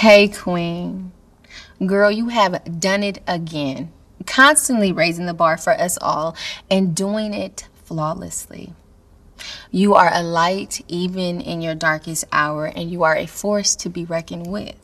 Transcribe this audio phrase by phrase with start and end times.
[0.00, 1.10] Hey, Queen.
[1.86, 3.90] Girl, you have done it again.
[4.26, 6.36] Constantly raising the bar for us all
[6.70, 8.74] and doing it flawlessly.
[9.70, 13.88] You are a light even in your darkest hour, and you are a force to
[13.88, 14.76] be reckoned with.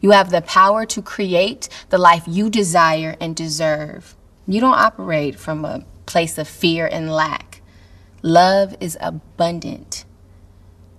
[0.00, 4.16] You have the power to create the life you desire and deserve.
[4.48, 7.62] You don't operate from a place of fear and lack.
[8.22, 10.04] Love is abundant.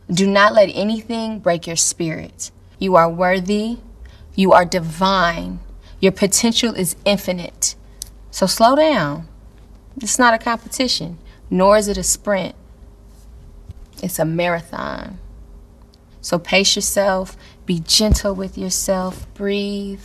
[0.09, 2.51] Do not let anything break your spirit.
[2.79, 3.77] You are worthy.
[4.35, 5.59] You are divine.
[5.99, 7.75] Your potential is infinite.
[8.31, 9.27] So slow down.
[9.97, 11.17] It's not a competition,
[11.49, 12.55] nor is it a sprint.
[14.01, 15.19] It's a marathon.
[16.21, 17.35] So pace yourself,
[17.65, 20.03] be gentle with yourself, breathe,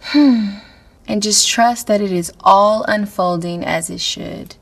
[0.00, 0.56] hmm.
[1.06, 4.56] and just trust that it is all unfolding as it should.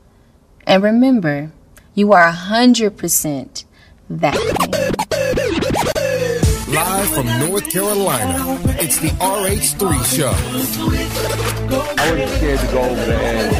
[0.65, 1.51] And remember,
[1.93, 3.65] you are 100%
[4.09, 5.00] that queen.
[6.71, 10.31] Live from North Carolina, it's the RH3 Show.
[11.97, 13.51] I wasn't scared to go over there.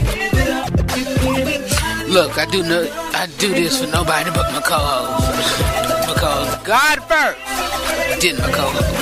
[2.07, 5.27] Look, I do no, I do this for nobody but my co-host.
[6.07, 7.39] Because God first,
[8.21, 8.95] then my co-host.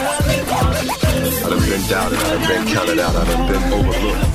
[1.45, 4.25] I've been doubted, I've been counted out, I've been overlooked.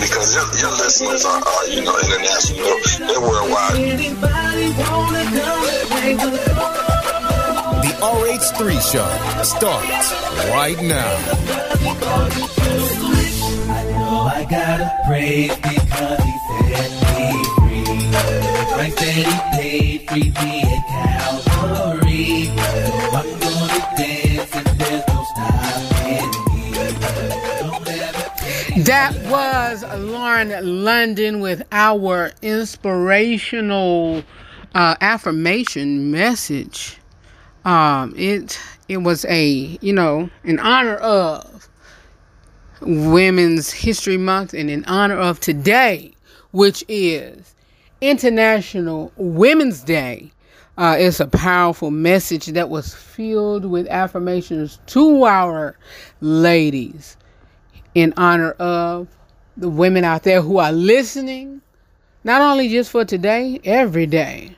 [0.00, 2.66] because your, your listeners are, are, you know, international,
[3.06, 3.86] they're worldwide.
[7.82, 9.08] The RH3 Show
[9.42, 10.12] starts
[10.50, 11.16] right now.
[14.28, 16.34] I gotta praise because he
[16.68, 17.84] set me free.
[18.72, 19.24] Price that he
[19.56, 22.46] paid, free me at Calvary.
[22.46, 22.62] So
[23.16, 26.64] I'm gonna dance and there's no stopping me.
[27.60, 30.50] Don't That was Lauren
[30.84, 34.22] London with our inspirational
[34.74, 36.98] uh, affirmation message.
[37.66, 41.68] Um, it it was a you know in honor of
[42.80, 46.12] Women's History Month and in honor of today,
[46.52, 47.56] which is
[48.00, 50.30] International Women's Day.
[50.78, 55.76] Uh, it's a powerful message that was filled with affirmations to our
[56.20, 57.16] ladies
[57.96, 59.08] in honor of
[59.56, 61.62] the women out there who are listening,
[62.22, 64.54] not only just for today, every day.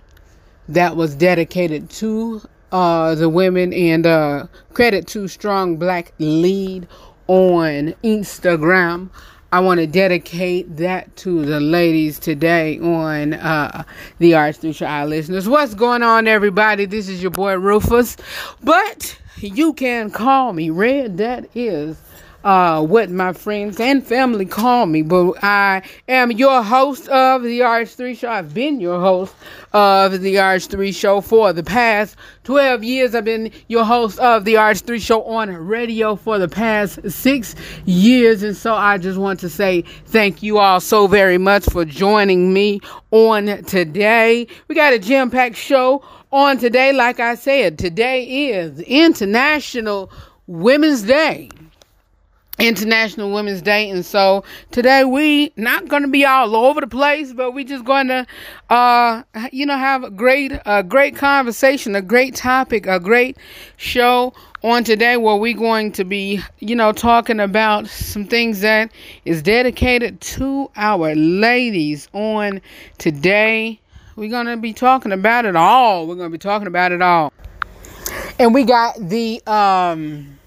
[0.69, 2.43] That was dedicated to
[2.73, 6.87] uh, the women and uh, credit to Strong Black Lead
[7.27, 9.11] on Instagram.
[9.51, 13.85] I want to dedicate that to the ladies today on uh,
[14.19, 15.49] the Arts Through Our listeners.
[15.49, 16.85] What's going on, everybody?
[16.85, 18.17] This is your boy Rufus,
[18.63, 21.17] but you can call me Red.
[21.17, 21.97] That is
[22.45, 25.03] uh, what my friends and family call me.
[25.03, 28.31] But I am your host of the RH3 Show.
[28.31, 29.35] I've been your host
[29.73, 33.15] of the RH3 Show for the past 12 years.
[33.15, 37.55] I've been your host of the RH3 Show on radio for the past six
[37.85, 38.43] years.
[38.43, 42.53] And so I just want to say thank you all so very much for joining
[42.53, 44.47] me on today.
[44.69, 46.93] We got a jam packed show on today.
[46.93, 50.11] Like I said, today is International
[50.47, 51.51] Women's Day.
[52.59, 54.43] International Women's Day, and so
[54.73, 58.27] today we not going to be all over the place, but we just going to,
[58.69, 63.37] uh, you know, have a great, a great conversation, a great topic, a great
[63.77, 64.33] show
[64.65, 68.91] on today where we're going to be, you know, talking about some things that
[69.25, 72.61] is dedicated to our ladies on
[72.99, 73.81] today.
[74.17, 76.09] We're going to be talking about it all.
[76.09, 77.33] We're going to be talking about it all,
[78.41, 80.38] and we got the um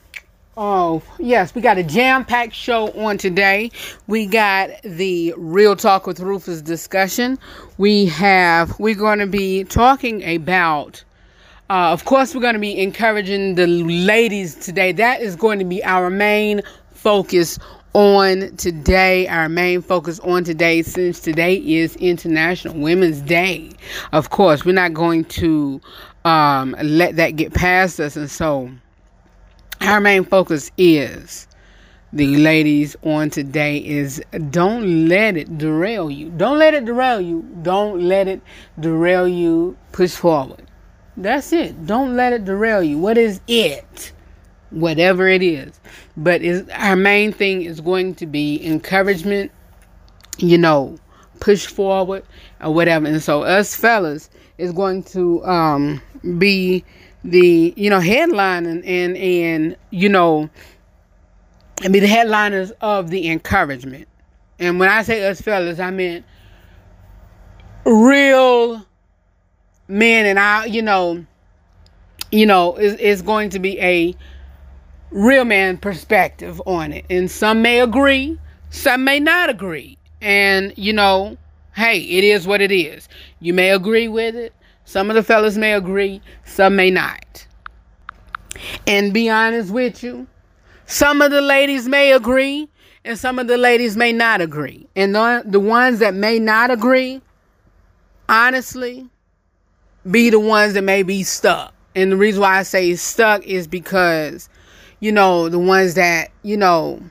[0.57, 3.72] Oh, yes, we got a jam packed show on today.
[4.07, 7.39] We got the Real Talk with Rufus discussion.
[7.78, 11.01] We have, we're going to be talking about,
[11.69, 14.91] uh, of course, we're going to be encouraging the ladies today.
[14.91, 17.57] That is going to be our main focus
[17.94, 19.29] on today.
[19.29, 23.72] Our main focus on today, since today is International Women's Day.
[24.11, 25.79] Of course, we're not going to
[26.25, 28.17] um, let that get past us.
[28.17, 28.69] And so,
[29.81, 31.47] our main focus is
[32.14, 36.29] the ladies on today is don't let it derail you.
[36.29, 37.44] Don't let it derail you.
[37.61, 38.41] Don't let it
[38.79, 39.78] derail you.
[39.91, 40.67] Push forward.
[41.16, 41.85] That's it.
[41.85, 42.97] Don't let it derail you.
[42.97, 44.11] What is it?
[44.72, 45.79] Whatever it is.
[46.17, 49.52] But is our main thing is going to be encouragement,
[50.38, 50.97] you know,
[51.40, 52.23] push forward
[52.61, 53.08] or whatever.
[53.08, 56.02] And so us fellas is going to um
[56.38, 56.84] be
[57.23, 60.50] the you know headline and and, and you know
[61.82, 64.08] I mean the headliners of the encouragement.
[64.59, 66.23] And when I say us fellas, I mean
[67.85, 68.85] real
[69.88, 71.26] men and I, you know,
[72.32, 74.16] you know, is, is going to be a
[75.12, 77.06] real man perspective on it.
[77.09, 78.40] And some may agree,
[78.70, 79.97] some may not agree.
[80.22, 81.38] And, you know,
[81.76, 83.09] hey, it is what it is.
[83.40, 84.53] You may agree with it.
[84.85, 87.47] Some of the fellas may agree, some may not.
[88.85, 90.28] And be honest with you,
[90.85, 92.67] some of the ladies may agree,
[93.05, 94.87] and some of the ladies may not agree.
[94.95, 97.22] And the, the ones that may not agree,
[98.28, 99.09] honestly,
[100.09, 101.73] be the ones that may be stuck.
[101.95, 104.49] And the reason why I say stuck is because,
[104.99, 107.01] you know, the ones that, you know,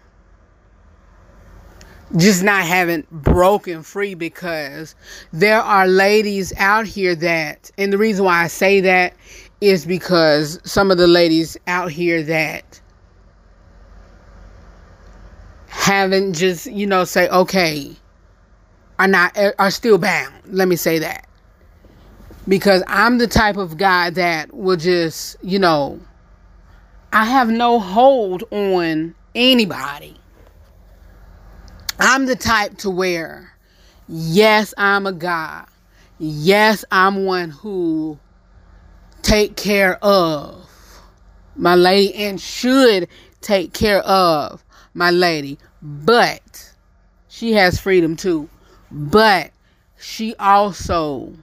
[2.16, 4.94] just not having broken free because
[5.32, 9.14] there are ladies out here that, and the reason why I say that
[9.60, 12.80] is because some of the ladies out here that
[15.68, 17.94] haven't just, you know, say, okay,
[18.98, 20.34] are not, are still bound.
[20.46, 21.26] Let me say that.
[22.48, 26.00] Because I'm the type of guy that will just, you know,
[27.12, 30.19] I have no hold on anybody.
[32.00, 33.52] I'm the type to where,
[34.08, 35.66] yes, I'm a guy.
[36.18, 38.18] Yes, I'm one who
[39.20, 40.66] take care of
[41.56, 43.06] my lady and should
[43.42, 44.64] take care of
[44.94, 45.58] my lady.
[45.82, 46.72] But
[47.28, 48.48] she has freedom too.
[48.90, 49.50] But
[49.98, 51.34] she also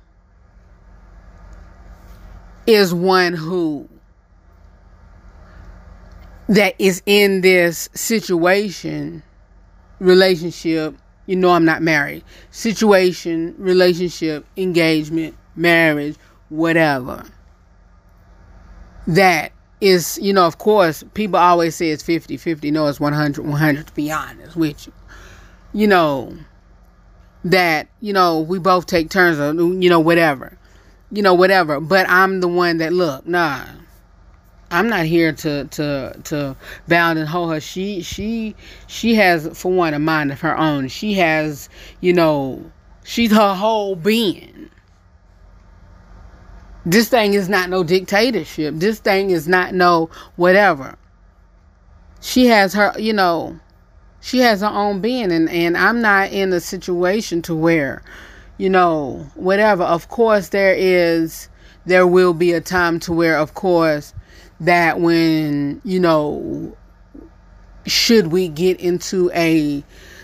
[2.65, 3.88] is one who
[6.50, 9.21] that is in this situation
[10.00, 10.96] relationship
[11.26, 12.24] you know i'm not married.
[12.52, 16.16] Situation relationship engagement marriage
[16.50, 17.26] whatever.
[19.06, 23.46] That is you know of course people always say it's 50 50 no it's 100
[23.46, 24.94] 100 to be honest with you.
[25.74, 26.34] You know
[27.44, 30.58] that you know we both take turns or you know whatever.
[31.12, 31.80] You know whatever.
[31.80, 33.66] But i'm the one that look nah
[34.72, 36.56] i'm not here to to to
[36.88, 38.56] bound and hold her she she
[38.88, 41.69] she has for one a mind of her own she has
[42.02, 42.64] you know
[43.04, 44.69] she's her whole being
[46.90, 48.75] this thing is not no dictatorship.
[48.78, 50.98] This thing is not no whatever.
[52.22, 53.60] She has her, you know,
[54.22, 58.04] she has her own being and and I'm not in a situation to where,
[58.58, 59.84] you know, whatever.
[59.84, 61.50] Of course there is
[61.86, 64.13] there will be a time to where of course
[64.59, 66.75] that when, you know,
[67.86, 69.83] should we get into a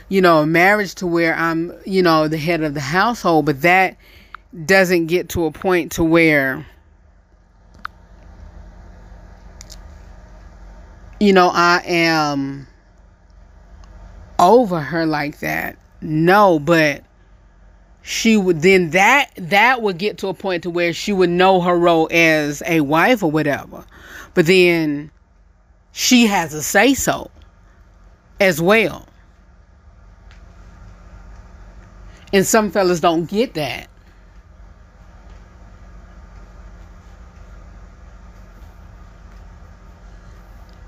[0.09, 3.62] you know, a marriage to where I'm, you know, the head of the household, but
[3.62, 3.97] that
[4.65, 6.65] doesn't get to a point to where
[11.19, 12.68] you know I am
[14.38, 15.77] over her like that.
[16.01, 17.03] No, but
[18.01, 21.62] she would then that that would get to a point to where she would know
[21.62, 23.86] her role as a wife or whatever.
[24.33, 25.12] But then
[25.91, 27.30] she has a say so
[28.39, 29.07] as well.
[32.31, 33.88] And some fellas don't get that.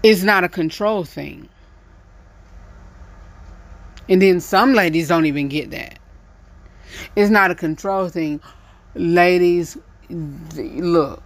[0.02, 1.50] It's not a control thing.
[4.08, 6.00] And then some ladies don't even get that.
[7.16, 8.40] It's not a control thing.
[8.94, 9.78] Ladies,
[10.10, 11.25] look.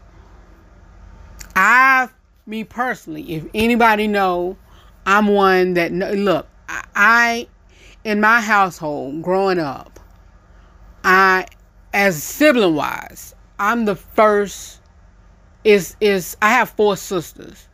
[1.56, 2.10] I,
[2.46, 4.58] me personally, if anybody know,
[5.06, 6.48] I'm one that look.
[6.96, 7.48] I,
[8.04, 10.00] in my household, growing up,
[11.04, 11.46] I,
[11.94, 14.78] as sibling wise, I'm the first.
[15.66, 17.68] Is is I have four sisters.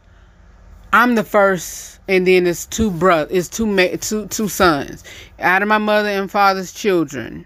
[0.91, 5.03] I'm the first, and then it's two brothers, it's two two sons,
[5.39, 7.46] out of my mother and father's children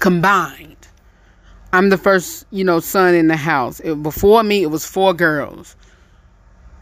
[0.00, 0.75] combined.
[1.72, 3.80] I'm the first, you know, son in the house.
[3.80, 5.76] It, before me, it was four girls,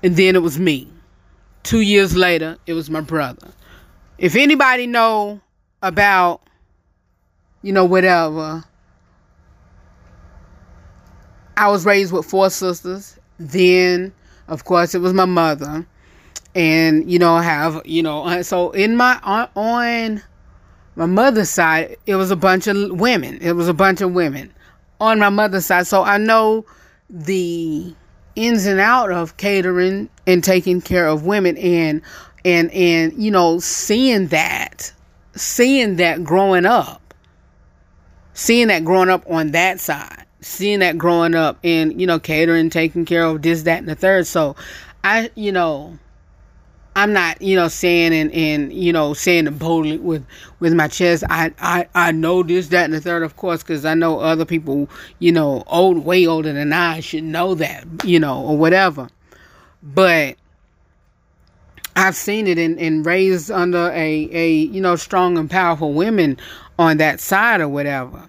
[0.03, 0.89] and then it was me.
[1.63, 3.49] Two years later, it was my brother.
[4.19, 5.41] If anybody know
[5.83, 6.43] about,
[7.63, 8.65] you know, whatever,
[11.57, 13.19] I was raised with four sisters.
[13.39, 14.13] Then
[14.49, 15.87] of course, it was my mother,
[16.55, 20.23] and you know, have you know, uh, so in my on, on
[20.97, 23.39] my mother's side, it was a bunch of women.
[23.41, 24.53] It was a bunch of women
[25.05, 26.65] on my mother's side, so I know
[27.11, 27.95] the
[28.37, 32.03] ins and out of catering and taking care of women and
[32.45, 34.93] and and you know seeing that
[35.37, 37.15] seeing that growing up
[38.33, 42.71] seeing that growing up on that side seeing that growing up and you know catering
[42.71, 44.27] taking care of this that and the third.
[44.27, 44.57] So
[45.03, 45.99] i you know
[46.97, 50.25] I'm not, you know, saying and, and you know, saying it boldly with
[50.61, 51.25] with my chest.
[51.29, 54.45] I, I I know this, that, and the third, of course, because I know other
[54.45, 59.09] people, you know, old, way older than I should know that, you know, or whatever.
[59.83, 60.37] But
[61.97, 66.39] I've seen it and, and raised under a, a you know strong and powerful women
[66.79, 68.29] on that side or whatever.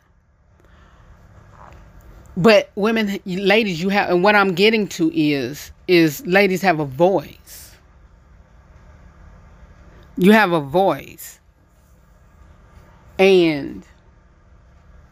[2.37, 6.85] But women, ladies, you have, and what I'm getting to is, is ladies have a
[6.85, 7.44] voice.
[10.17, 11.39] You have a voice.
[13.17, 13.85] And,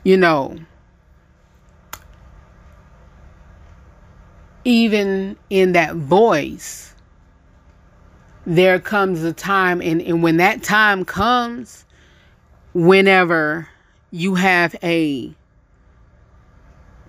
[0.03, 0.57] you know,
[4.65, 6.93] even in that voice,
[8.45, 11.85] there comes a time, and, and when that time comes,
[12.73, 13.67] whenever
[14.11, 15.33] you have a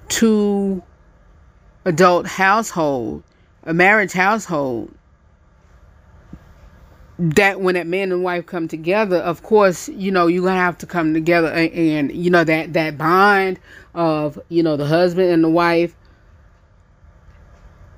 [0.09, 0.83] two
[1.85, 3.23] adult household,
[3.65, 4.95] a marriage household,
[7.19, 10.79] that when that man and wife come together, of course, you know, you're gonna have
[10.79, 13.61] to come together and, and, you know that that bond
[13.95, 15.95] of you know the husband and the wife,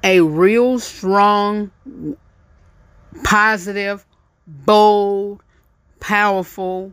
[0.05, 1.71] a real strong,
[3.25, 4.05] positive,
[4.47, 5.43] bold,
[6.01, 6.93] powerful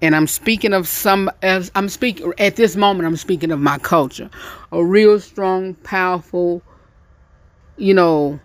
[0.00, 4.30] and I'm speaking of some I'm speaking at this moment I'm speaking of my culture.
[4.72, 6.62] A real strong, powerful,
[7.76, 8.38] you know,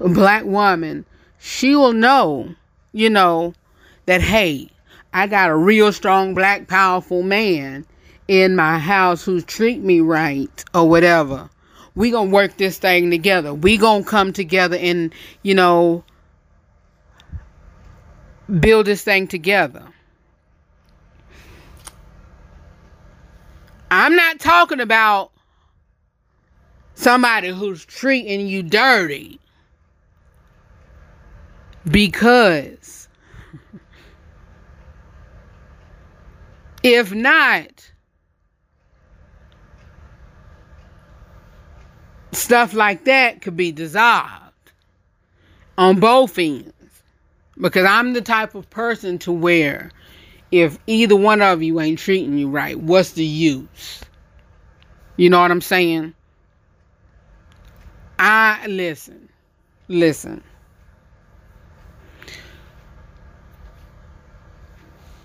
[0.00, 1.04] black woman,
[1.38, 2.54] she will know,
[2.92, 3.54] you know,
[4.06, 4.70] that hey,
[5.12, 7.86] I got a real strong black powerful man
[8.26, 11.48] in my house who's treat me right or whatever.
[11.94, 13.54] We gonna work this thing together.
[13.54, 16.04] We gonna come together and, you know,
[18.60, 19.84] build this thing together.
[23.90, 25.32] I'm not talking about
[26.94, 29.40] somebody who's treating you dirty
[31.90, 33.08] because
[36.82, 37.90] if not,
[42.32, 44.72] stuff like that could be dissolved
[45.76, 46.72] on both ends.
[47.60, 49.90] Because I'm the type of person to where
[50.52, 54.02] if either one of you ain't treating you right, what's the use?
[55.16, 56.14] You know what I'm saying?
[58.18, 59.28] I listen.
[59.88, 60.42] Listen.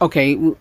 [0.04, 0.38] Okay.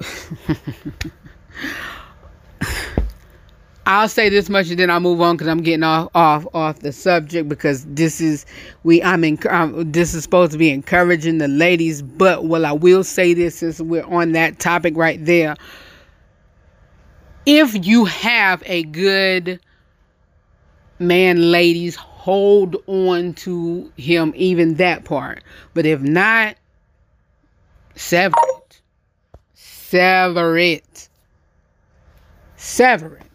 [3.85, 6.79] I'll say this much and then I'll move on because I'm getting off off off
[6.79, 8.47] the subject because this is
[8.85, 12.71] we I'm in um, this is supposed to be encouraging the ladies, but well I
[12.71, 15.57] will say this since we're on that topic right there.
[17.45, 19.59] If you have a good
[21.01, 25.43] man, ladies, hold on to him, even that part.
[25.75, 26.55] But if not,
[27.97, 28.62] sever it.
[29.93, 31.11] Sever it.
[32.57, 33.27] Sever it.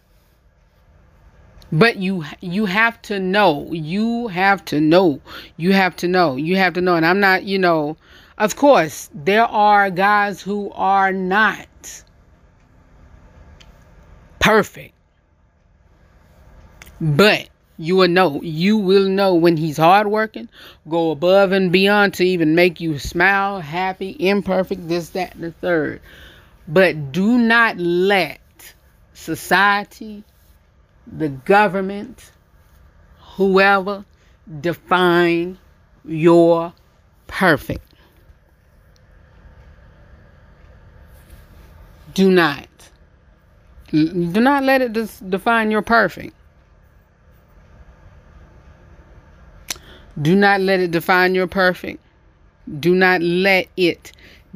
[1.70, 3.72] But you you have to know.
[3.72, 5.20] You have to know.
[5.56, 6.34] You have to know.
[6.34, 6.96] You have to know.
[6.96, 7.96] And I'm not, you know,
[8.38, 12.02] of course, there are guys who are not
[14.40, 14.94] perfect.
[17.00, 18.42] But you will know.
[18.42, 20.48] You will know when he's hardworking,
[20.88, 25.52] go above and beyond to even make you smile, happy, imperfect, this, that, and the
[25.52, 26.00] third.
[26.68, 28.40] But do not let
[29.14, 30.22] society,
[31.06, 32.30] the government,
[33.36, 34.04] whoever
[34.60, 35.56] define
[36.04, 36.74] your
[37.26, 37.94] perfect.
[42.12, 42.68] Do not.
[43.90, 44.92] Do not let it
[45.30, 46.34] define your perfect.
[50.20, 52.02] Do not let it define your perfect.
[52.80, 54.12] Do not let it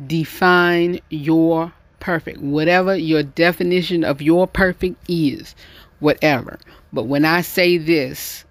[0.06, 1.72] define your
[2.02, 2.40] perfect.
[2.40, 5.54] Whatever your definition of your perfect is,
[6.00, 6.58] whatever.
[6.92, 8.44] But when I say this,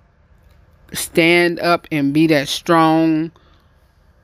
[0.93, 3.31] stand up and be that strong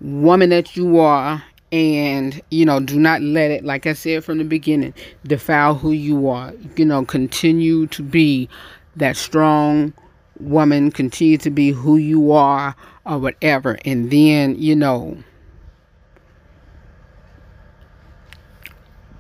[0.02, 1.44] woman that you are.
[1.70, 4.94] And, you know, do not let it, like I said from the beginning,
[5.26, 6.54] defile who you are.
[6.78, 8.48] You know, continue to be
[8.96, 9.94] that strong
[10.40, 12.74] woman, continue to be who you are
[13.06, 13.78] or whatever.
[13.84, 15.18] And then, you know,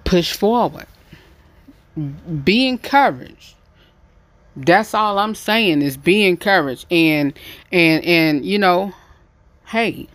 [0.08, 0.88] push forward.
[2.44, 3.56] Be encouraged.
[4.56, 7.38] That's all I'm saying is be encouraged and
[7.72, 8.94] and and you know,
[9.66, 10.08] hey.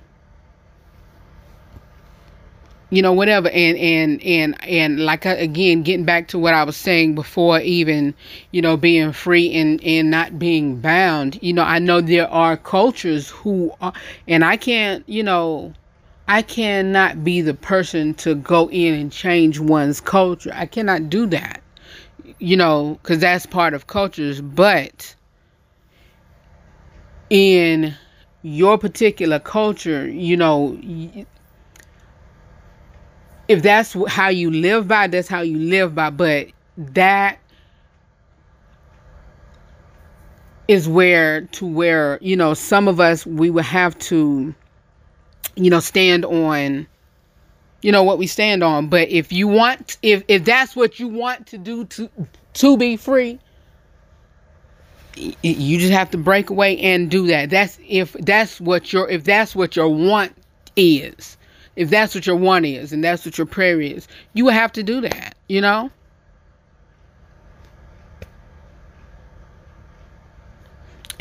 [2.92, 6.62] you know whatever and and and and like uh, again getting back to what i
[6.62, 8.14] was saying before even
[8.50, 12.54] you know being free and and not being bound you know i know there are
[12.54, 13.94] cultures who are
[14.28, 15.72] and i can't you know
[16.28, 21.26] i cannot be the person to go in and change one's culture i cannot do
[21.26, 21.62] that
[22.38, 25.14] you know because that's part of cultures but
[27.30, 27.94] in
[28.42, 30.78] your particular culture you know
[33.52, 36.10] if that's how you live by, that's how you live by.
[36.10, 37.38] But that
[40.68, 44.54] is where to where you know some of us we would have to
[45.56, 46.86] you know stand on
[47.82, 51.08] you know what we stand on but if you want if if that's what you
[51.08, 52.08] want to do to
[52.54, 53.38] to be free
[55.14, 59.24] you just have to break away and do that that's if that's what your if
[59.24, 60.32] that's what your want
[60.74, 61.36] is
[61.76, 64.82] if that's what your want is and that's what your prayer is, you have to
[64.82, 65.90] do that, you know?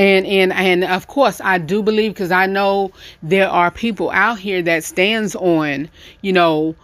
[0.02, 2.92] And and and of course I do believe because I know
[3.22, 5.92] there are people out here that stands on,
[6.22, 6.76] you know,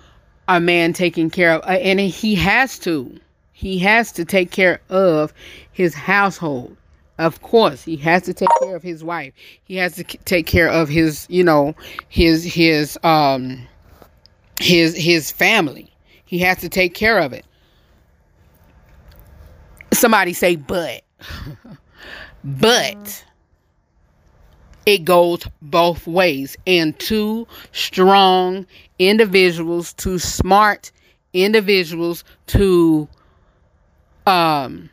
[0.47, 3.19] a man taking care of uh, and he has to.
[3.53, 5.33] He has to take care of
[5.71, 6.77] his household.
[7.17, 9.33] Of course, he has to take care of his wife.
[9.63, 11.73] He has to take care of his, you know,
[12.09, 13.67] his his um
[14.61, 15.91] his his family.
[16.25, 17.47] He has to take care of it.
[19.91, 21.01] Somebody say but.
[22.47, 23.25] but
[24.85, 28.65] it goes both ways and two strong
[28.99, 30.91] individuals, two smart
[31.33, 33.07] individuals, two
[34.25, 34.89] um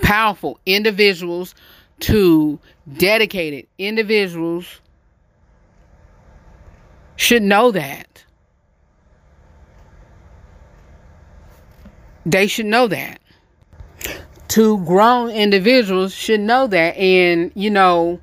[0.00, 1.54] powerful individuals
[2.00, 2.58] to
[2.96, 4.80] dedicated individuals
[7.16, 8.24] should know that.
[12.24, 13.20] They should know that.
[14.52, 16.94] Two grown individuals should know that.
[16.98, 18.20] And, you know,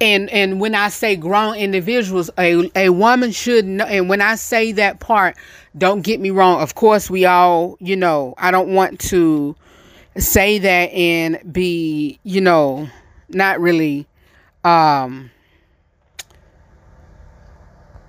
[0.00, 3.84] and and when I say grown individuals, a a woman should know.
[3.84, 5.36] And when I say that part,
[5.78, 6.60] don't get me wrong.
[6.60, 9.54] Of course, we all, you know, I don't want to
[10.18, 12.88] say that and be, you know,
[13.28, 14.08] not really,
[14.64, 15.30] um,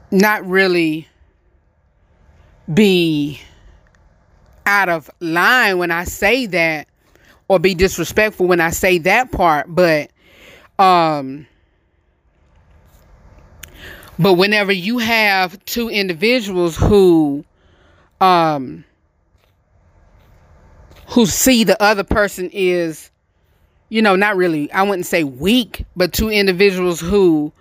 [0.09, 1.07] not really
[2.73, 3.39] be
[4.65, 6.87] out of line when I say that
[7.47, 10.11] or be disrespectful when I say that part, but
[10.79, 11.47] um
[14.17, 17.45] but whenever you have two individuals who
[18.21, 18.83] um
[21.09, 23.11] who see the other person is
[23.89, 27.51] you know not really I wouldn't say weak but two individuals who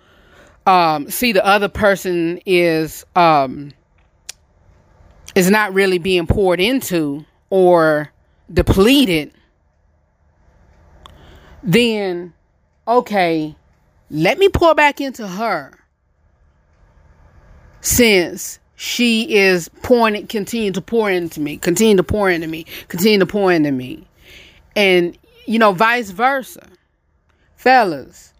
[0.65, 3.71] um see the other person is um
[5.35, 8.11] is not really being poured into or
[8.51, 9.31] depleted
[11.63, 12.33] then
[12.87, 13.55] okay
[14.09, 15.71] let me pour back into her
[17.81, 23.19] since she is pouring continue to pour into me, continue to pour into me, continue
[23.19, 24.07] to pour into me.
[24.75, 26.67] And you know, vice versa.
[27.55, 28.33] Fellas,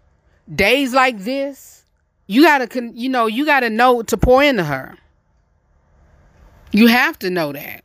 [0.54, 1.86] days like this,
[2.28, 4.98] you got to you know, you got to know to pour into her.
[6.74, 7.84] You have to know that.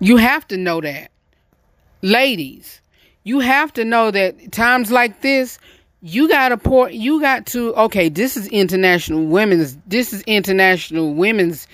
[0.00, 1.10] You have to know that.
[2.02, 2.82] Ladies,
[3.22, 5.58] you have to know that times like this,
[6.06, 11.66] you gotta pour you got to okay this is international women's this is international women's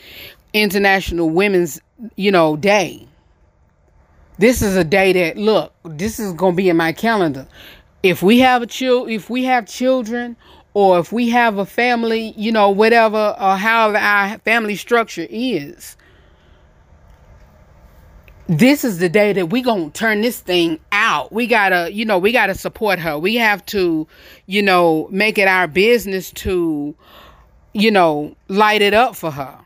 [0.53, 1.81] international women's
[2.14, 3.05] you know day
[4.38, 7.45] this is a day that look this is gonna be in my calendar
[8.05, 10.37] if we have a child if we have children
[10.74, 15.96] or if we have a family you know whatever or however our family structure is
[18.50, 21.30] this is the day that we gonna turn this thing out.
[21.30, 23.16] We gotta, you know, we gotta support her.
[23.16, 24.09] We have to,
[24.46, 26.92] you know, make it our business to,
[27.72, 29.56] you know, light it up for her.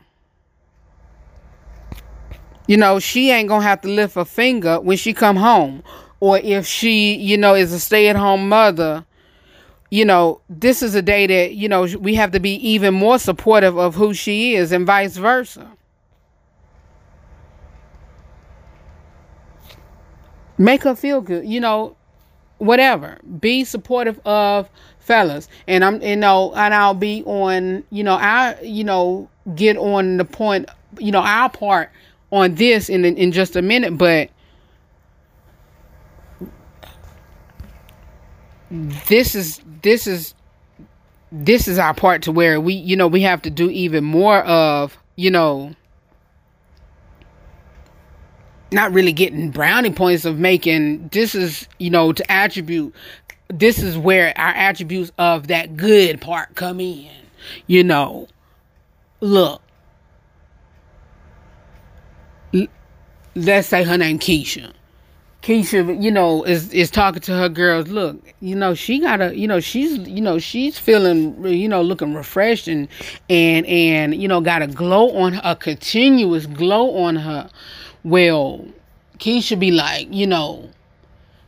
[2.67, 5.81] You know, she ain't gonna have to lift a finger when she come home.
[6.19, 9.03] Or if she, you know, is a stay-at-home mother,
[9.91, 13.19] you know, this is a day that, you know, we have to be even more
[13.19, 15.75] supportive of who she is and vice versa.
[20.57, 21.95] make her feel good you know
[22.57, 24.69] whatever be supportive of
[24.99, 29.75] fellas and i'm you know and i'll be on you know i you know get
[29.77, 31.89] on the point you know our part
[32.31, 34.29] on this in in just a minute but
[38.71, 40.33] this is this is
[41.31, 44.39] this is our part to where we, you know, we have to do even more
[44.43, 45.75] of, you know,
[48.71, 52.93] not really getting brownie points of making this is, you know, to attribute
[53.47, 57.11] this is where our attributes of that good part come in.
[57.67, 58.27] You know,
[59.19, 59.61] look,
[63.35, 64.73] let's say her name Keisha.
[65.45, 67.87] Keisha, you know, is is talking to her girls.
[67.87, 72.15] Look, you know, she gotta, you know, she's, you know, she's feeling, you know, looking
[72.15, 72.87] refreshed and
[73.29, 77.47] and and you know, got a glow on her, a continuous glow on her.
[78.03, 78.65] Well,
[79.19, 80.67] Keisha be like, you know,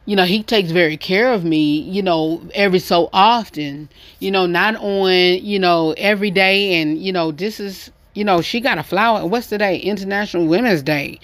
[0.06, 4.46] you know, he takes very care of me, you know, every so often, you know,
[4.46, 6.80] not on, you know, every day.
[6.80, 9.28] And, you know, this is, you know, she got a flower.
[9.28, 9.78] What's today?
[9.78, 11.20] International Women's Day.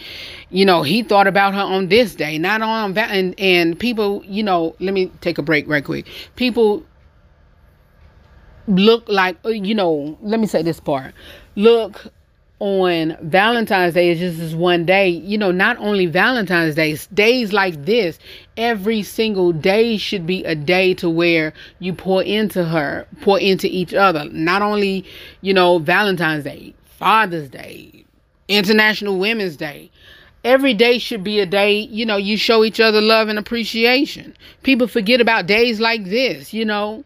[0.51, 3.09] You know, he thought about her on this day, not on that.
[3.09, 6.07] And, and people, you know, let me take a break right quick.
[6.35, 6.85] People
[8.67, 11.15] look like, uh, you know, let me say this part.
[11.55, 12.13] Look
[12.59, 15.09] on Valentine's Day is just this one day.
[15.09, 18.19] You know, not only Valentine's Day, days like this,
[18.55, 23.67] every single day should be a day to where you pour into her, pour into
[23.67, 24.25] each other.
[24.25, 25.05] Not only,
[25.41, 28.05] you know, Valentine's Day, Father's Day,
[28.47, 29.91] International Women's Day.
[30.45, 34.37] Every day should be a day, you know, you show each other love and appreciation.
[34.63, 37.03] People forget about days like this, you know.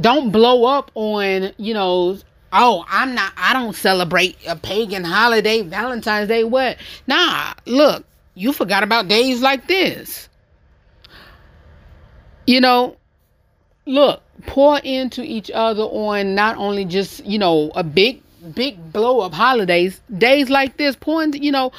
[0.00, 2.18] Don't blow up on, you know,
[2.52, 6.76] oh, I'm not, I don't celebrate a pagan holiday, Valentine's Day, what?
[7.06, 10.28] Nah, look, you forgot about days like this.
[12.48, 12.96] You know,
[13.86, 18.20] look, pour into each other on not only just, you know, a big,
[18.54, 21.72] big blow up holidays, days like this, pour into, you know,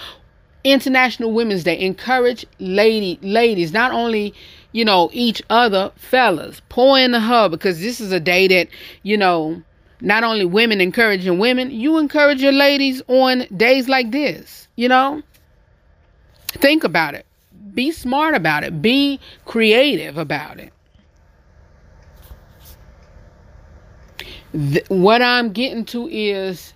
[0.64, 1.80] International Women's Day.
[1.80, 4.34] Encourage lady ladies, not only,
[4.72, 8.68] you know, each other, fellas, pour in the hub because this is a day that,
[9.04, 9.62] you know,
[10.02, 15.22] not only women encouraging women, you encourage your ladies on days like this, you know?
[16.48, 17.26] Think about it.
[17.74, 18.82] Be smart about it.
[18.82, 20.73] Be creative about it.
[24.54, 26.74] Th- what I'm getting to is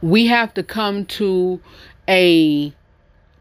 [0.00, 1.60] we have to come to
[2.08, 2.72] a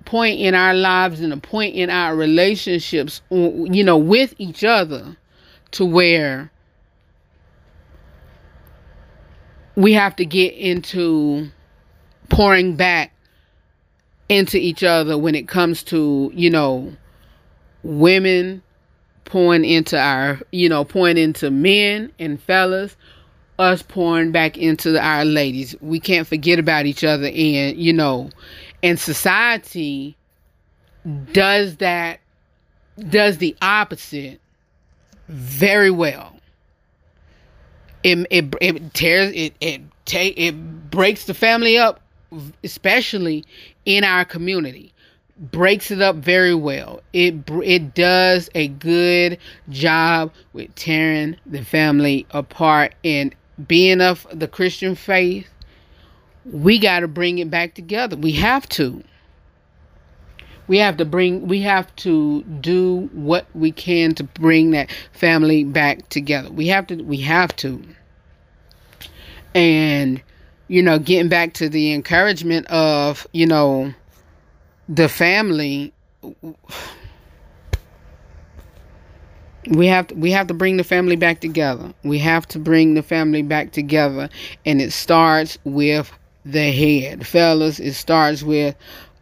[0.05, 4.63] point in our lives and a point in our relationships, uh, you know, with each
[4.63, 5.15] other
[5.71, 6.51] to where
[9.75, 11.49] we have to get into
[12.29, 13.13] pouring back
[14.29, 16.93] into each other when it comes to, you know,
[17.83, 18.61] women
[19.31, 22.97] pouring into our, you know, pouring into men and fellas,
[23.59, 25.73] us pouring back into our ladies.
[25.79, 28.29] We can't forget about each other and, you know,
[28.83, 30.17] and society
[31.31, 32.19] does that
[33.09, 34.41] does the opposite
[35.29, 36.35] very well
[38.03, 42.01] it it, it tears it it take it breaks the family up
[42.65, 43.45] especially
[43.85, 44.93] in our community
[45.41, 47.01] breaks it up very well.
[47.13, 49.37] It it does a good
[49.69, 53.35] job with tearing the family apart and
[53.67, 55.47] being of the christian faith
[56.45, 58.15] we got to bring it back together.
[58.15, 59.03] We have to.
[60.67, 65.63] We have to bring we have to do what we can to bring that family
[65.63, 66.49] back together.
[66.49, 67.83] We have to we have to.
[69.53, 70.21] And
[70.69, 73.93] you know getting back to the encouragement of you know
[74.89, 75.93] the family
[79.69, 81.93] we have to, we have to bring the family back together.
[82.03, 84.29] We have to bring the family back together
[84.65, 86.11] and it starts with
[86.45, 87.27] the head.
[87.27, 88.75] Fellas it starts with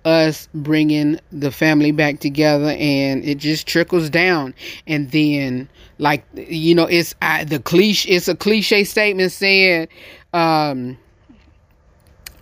[0.06, 4.54] us bringing the family back together and it just trickles down.
[4.88, 5.67] And then
[5.98, 9.89] like you know it's I, the cliche it's a cliche statement saying
[10.34, 10.98] um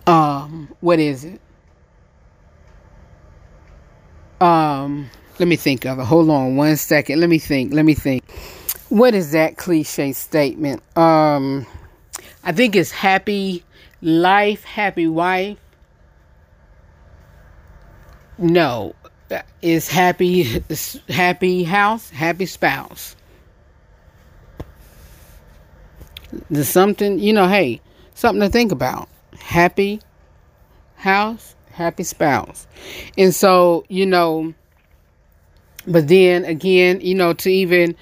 [0.06, 1.40] um what is it
[4.40, 6.04] um let me think of it.
[6.04, 7.20] Hold on one second.
[7.20, 7.72] Let me think.
[7.72, 8.28] Let me think.
[8.88, 10.82] What is that cliche statement?
[10.96, 11.66] Um
[12.44, 13.64] i think it's happy
[14.00, 15.58] life happy wife.
[18.38, 18.94] No,
[19.62, 20.62] is happy
[21.08, 23.16] happy house, happy spouse.
[26.50, 27.80] There's something, you know, hey,
[28.14, 29.08] something to think about.
[29.40, 30.00] Happy
[30.96, 32.66] house, happy spouse.
[33.16, 34.52] And so, you know,
[35.86, 37.96] but then again, you know, to even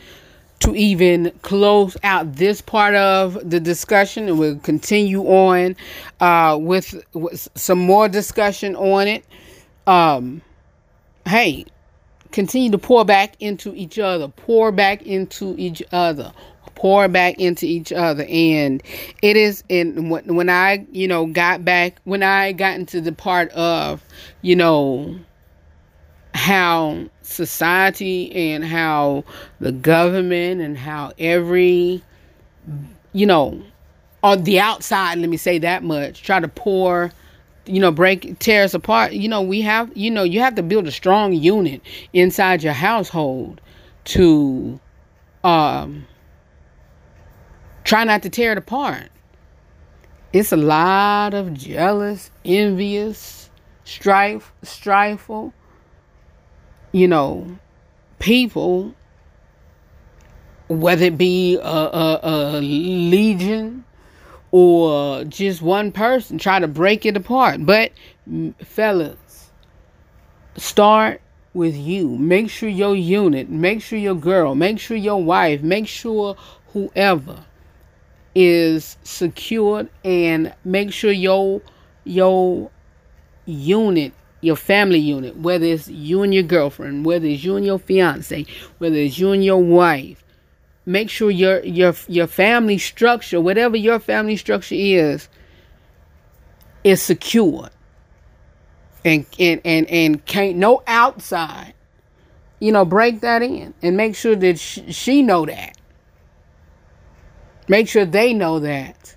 [0.59, 5.77] to even close out this part of the discussion and we'll continue on
[6.21, 9.23] uh, with, with some more discussion on it
[9.87, 10.43] um,
[11.27, 11.65] hey,
[12.33, 16.33] continue to pour back into each other, pour back into each other,
[16.77, 18.25] pour back into each other.
[18.29, 18.83] And
[19.23, 23.13] it is in when, when i you know got back when i got into the
[23.13, 24.05] part of
[24.43, 25.19] you know
[26.35, 29.25] how society and how
[29.59, 32.03] the government and how every
[33.13, 33.61] you know
[34.23, 37.11] on the outside let me say that much try to pour
[37.65, 40.63] you know break tear us apart you know we have you know you have to
[40.63, 41.81] build a strong unit
[42.13, 43.61] inside your household
[44.05, 44.79] to
[45.43, 46.07] um
[47.87, 49.09] try not to tear it apart
[50.33, 53.51] it's a lot of jealous envious
[53.85, 55.53] strife strifeful
[56.93, 57.59] you know
[58.19, 58.95] people
[60.69, 63.85] whether it be a, a, a legion
[64.51, 67.65] or just one person try to break it apart.
[67.65, 67.93] But
[68.63, 69.51] fellas,
[70.57, 71.21] start
[71.55, 72.09] with you.
[72.19, 76.37] Make sure your unit, make sure your girl, make sure your wife, make sure
[76.69, 77.46] whoever
[78.37, 81.63] is secured and make sure your
[82.05, 82.71] your
[83.47, 87.81] unit your family unit, whether it's you and your girlfriend, whether it's you and your
[87.81, 88.47] fiance,
[88.79, 90.25] whether it's you and your wife,
[90.87, 95.29] make sure your your your family structure, whatever your family structure is,
[96.85, 97.71] is secured
[99.05, 101.75] And and and and can't no outside.
[102.61, 105.77] You know, break that in and make sure that she, she know that.
[107.69, 109.17] Make sure they know that.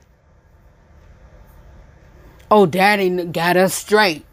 [2.51, 4.25] Oh, daddy got us straight.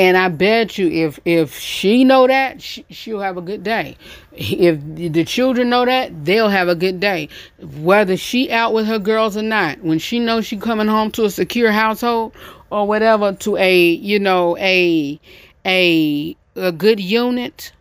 [0.00, 3.96] And I bet you, if if she know that, she, she'll have a good day.
[4.32, 7.28] If the children know that, they'll have a good day.
[7.60, 11.24] Whether she out with her girls or not, when she knows she coming home to
[11.24, 12.34] a secure household
[12.70, 15.20] or whatever, to a you know a
[15.66, 17.72] a a good unit,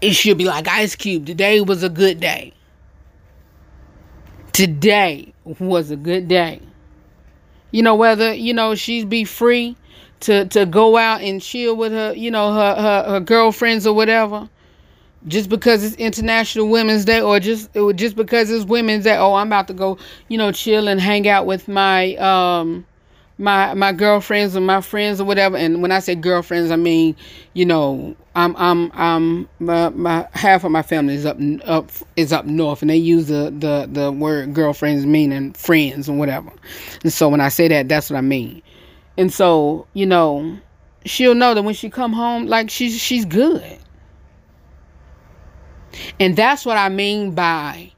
[0.00, 1.26] it should be like Ice Cube.
[1.26, 2.52] Today was a good day.
[4.52, 6.60] Today was a good day
[7.70, 9.76] you know whether you know she's be free
[10.20, 13.94] to to go out and chill with her you know her her, her girlfriends or
[13.94, 14.48] whatever
[15.28, 19.16] just because it's international women's day or just it was just because it's women's day
[19.16, 22.86] oh i'm about to go you know chill and hang out with my um
[23.38, 25.56] my my girlfriends or my friends or whatever.
[25.56, 27.14] And when i say girlfriends i mean
[27.52, 32.32] you know i'm i'm i'm my, my half of my family is up up is
[32.32, 36.50] up north and they use the the the word girlfriends meaning friends or whatever.
[37.02, 38.62] And so when i say that that's what i mean.
[39.18, 40.58] And so you know
[41.04, 43.78] she'll know that when she come home like she's she's good.
[46.18, 47.92] And that's what i mean by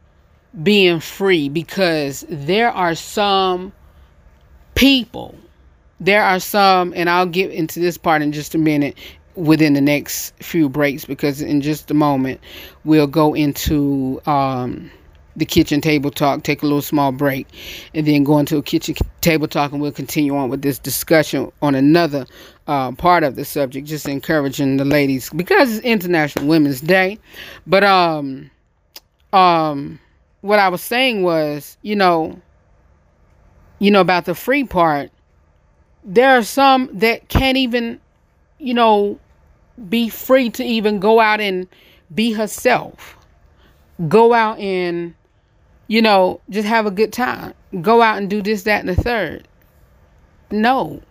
[0.63, 3.73] being free because there are some
[4.79, 5.35] people.
[5.99, 8.97] There are some, and I'll get into this part in just a minute
[9.35, 12.41] within the next few breaks because in just a moment
[12.85, 14.89] we'll go into um,
[15.35, 17.49] the kitchen table talk, take a little small break,
[17.93, 21.51] and then go into a kitchen table talk, and we'll continue on with this discussion
[21.61, 22.25] on another
[22.69, 27.19] uh, part of the subject, just encouraging the ladies because it's International Women's Day.
[27.67, 28.49] But um,
[29.33, 29.99] um,
[30.43, 32.41] what I was saying was, you know,
[33.79, 35.11] you know, about the free part,
[36.05, 38.01] there are some that can't even,
[38.59, 39.19] you know,
[39.89, 41.69] be free to even go out and
[42.15, 43.17] be herself.
[44.09, 45.15] Go out and,
[45.87, 47.55] you know, just have a good time.
[47.81, 49.47] Go out and do this, that, and the third.
[50.51, 51.03] No.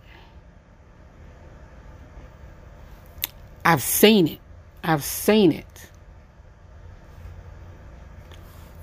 [3.64, 4.40] I've seen it.
[4.82, 5.90] I've seen it.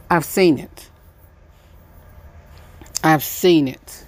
[0.09, 0.89] I've seen it.
[3.05, 4.03] I've seen it.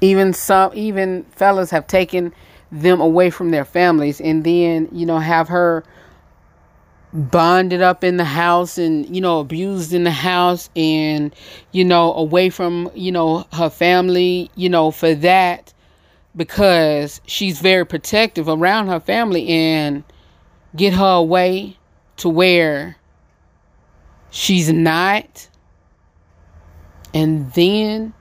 [0.00, 2.32] Even some, even fellas have taken
[2.70, 5.82] them away from their families and then, you know, have her
[7.12, 11.34] bonded up in the house and, you know, abused in the house and,
[11.72, 15.74] you know, away from, you know, her family, you know, for that
[16.36, 20.04] because she's very protective around her family and
[20.76, 21.76] get her away
[22.18, 22.96] to where
[24.30, 25.48] she's not
[27.14, 28.12] and then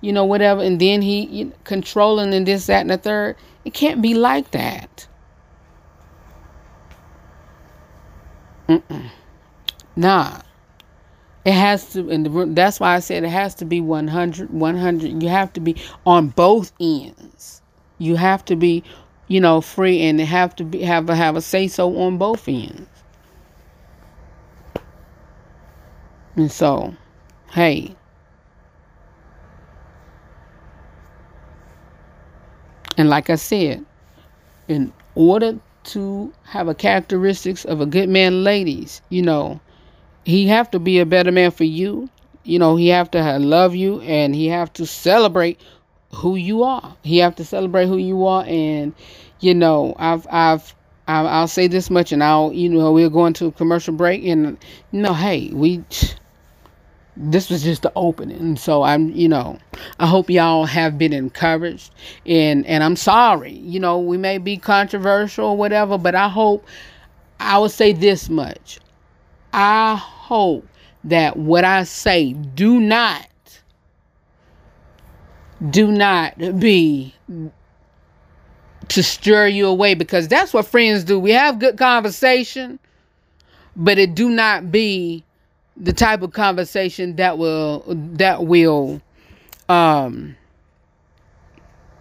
[0.00, 3.36] you know whatever and then he you know, controlling and this that and the third.
[3.64, 5.08] It can't be like that.
[8.68, 9.10] Mm-mm.
[9.96, 10.40] nah.
[11.44, 15.22] It has to and the, that's why i said it has to be 100 100
[15.22, 17.62] you have to be on both ends.
[17.98, 18.82] You have to be
[19.28, 22.48] you know free and have to be have a have a say so on both
[22.48, 22.88] ends.
[26.34, 26.94] And so
[27.52, 27.94] hey
[32.96, 33.84] And like I said,
[34.68, 39.00] in order to have a characteristics of a good man, ladies.
[39.08, 39.60] You know,
[40.24, 42.08] he have to be a better man for you.
[42.44, 45.60] You know, he have to love you, and he have to celebrate
[46.12, 46.96] who you are.
[47.02, 48.94] He have to celebrate who you are, and
[49.40, 50.74] you know, I've I've
[51.08, 54.58] I'll, say this much, and I'll you know we're going to a commercial break, and
[54.92, 55.84] you know, hey, we
[57.16, 58.56] this was just the opening.
[58.56, 59.58] So I'm, you know,
[59.98, 61.92] I hope y'all have been encouraged
[62.26, 63.52] and and I'm sorry.
[63.52, 66.66] You know, we may be controversial or whatever, but I hope
[67.40, 68.78] I will say this much.
[69.52, 70.66] I hope
[71.04, 73.26] that what I say do not
[75.70, 77.14] do not be
[78.88, 81.18] to stir you away because that's what friends do.
[81.18, 82.78] We have good conversation,
[83.74, 85.24] but it do not be
[85.76, 89.00] the type of conversation that will that will
[89.68, 90.36] um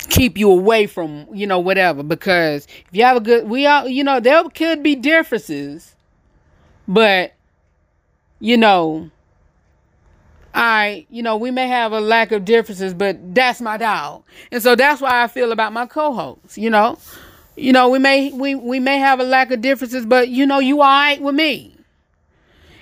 [0.09, 3.87] keep you away from you know whatever because if you have a good we all
[3.87, 5.95] you know there could be differences
[6.87, 7.33] but
[8.39, 9.09] you know
[10.55, 14.23] I, you know, we may have a lack of differences, but that's my dog.
[14.51, 16.97] And so that's why I feel about my co-hosts, you know.
[17.57, 20.59] You know, we may we we may have a lack of differences, but you know,
[20.59, 21.74] you all right with me.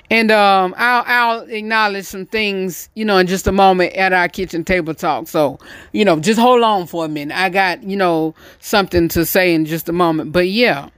[0.10, 4.28] And um, I'll I'll acknowledge some things, you know, in just a moment at our
[4.28, 5.28] kitchen table talk.
[5.28, 5.60] So,
[5.92, 7.36] you know, just hold on for a minute.
[7.36, 10.32] I got, you know, something to say in just a moment.
[10.32, 10.89] But yeah.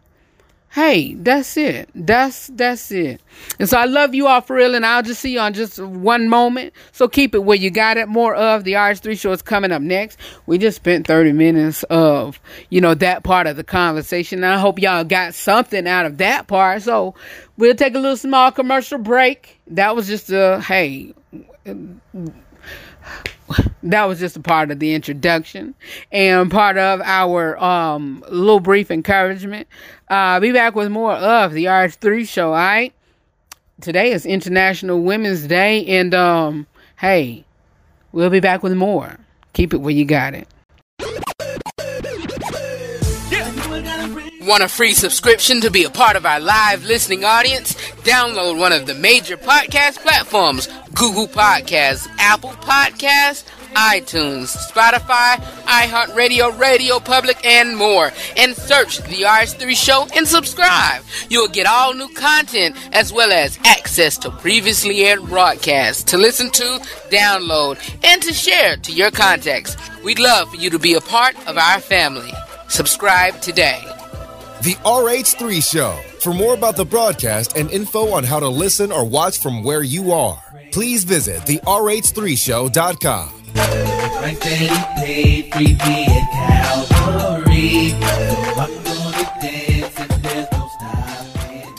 [0.76, 1.90] Hey, that's it.
[1.96, 3.22] That's that's it.
[3.60, 5.80] And so I love you all for real, and I'll just see you on just
[5.80, 6.74] one moment.
[6.92, 8.10] So keep it where you got it.
[8.10, 10.20] More of the RH3 show is coming up next.
[10.48, 14.44] We just spent 30 minutes of, you know, that part of the conversation.
[14.44, 16.82] And I hope y'all got something out of that part.
[16.82, 17.16] So
[17.56, 19.62] we'll take a little small commercial break.
[19.68, 21.14] That was just a hey
[23.84, 25.76] that was just a part of the introduction
[26.12, 29.68] and part of our um little brief encouragement.
[30.08, 32.94] Uh be back with more of the RH3 show, alright?
[33.82, 37.46] Today is International Women's Day and um hey,
[38.12, 39.18] we'll be back with more.
[39.54, 40.48] Keep it where you got it.
[44.42, 47.74] Want a free subscription to be a part of our live listening audience?
[48.04, 55.36] Download one of the major podcast platforms Google Podcasts, Apple Podcasts, iTunes, Spotify,
[55.66, 58.12] iHeartRadio, Radio Public, and more.
[58.38, 61.04] And search The RH3 Show and subscribe.
[61.30, 66.18] You will get all new content as well as access to previously aired broadcasts to
[66.18, 69.76] listen to, download, and to share to your contacts.
[70.04, 72.32] We'd love for you to be a part of our family.
[72.68, 73.82] Subscribe today.
[74.64, 76.00] The RH3 Show.
[76.22, 79.84] For more about the broadcast and info on how to listen or watch from where
[79.84, 83.35] you are, please visit the RH3show.com.
[83.56, 85.78] Paid free
[86.10, 87.94] at Calvary.
[88.58, 91.70] I'm gonna dance and there's no stopping.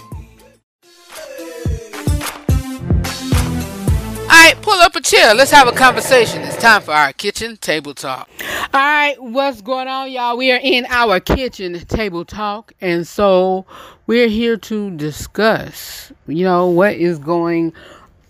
[4.23, 5.35] Alright, pull up a chair.
[5.35, 6.43] Let's have a conversation.
[6.43, 8.29] It's time for our kitchen table talk.
[8.75, 10.37] Alright, what's going on, y'all?
[10.37, 13.67] We are in our kitchen table talk, and so
[14.07, 17.75] we're here to discuss, you know, what is going on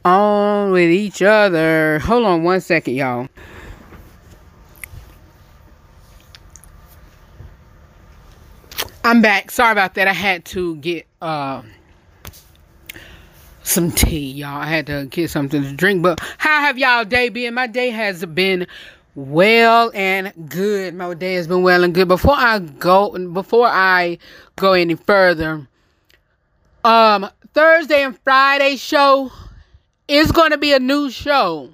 [0.06, 1.98] with each other.
[2.00, 3.28] Hold on one second, y'all.
[9.02, 9.50] I'm back.
[9.50, 10.06] Sorry about that.
[10.06, 11.62] I had to get uh,
[13.62, 14.60] some tea, y'all.
[14.60, 16.02] I had to get something to drink.
[16.02, 17.54] But how have y'all day been?
[17.54, 18.66] My day has been
[19.16, 20.94] well and good.
[20.94, 22.08] My day has been well and good.
[22.08, 24.18] Before I go, before I
[24.54, 25.68] go any further,
[26.84, 29.32] um, Thursday and Friday show
[30.08, 31.70] is going to be a new show.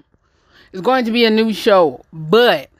[0.73, 2.71] It's going to be a new show, but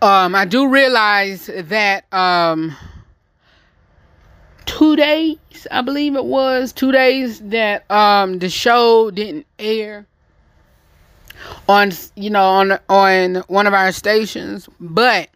[0.00, 2.76] um, I do realize that um
[4.66, 5.38] two days,
[5.70, 10.06] I believe it was, two days that um the show didn't air
[11.68, 15.28] on you know on on one of our stations, but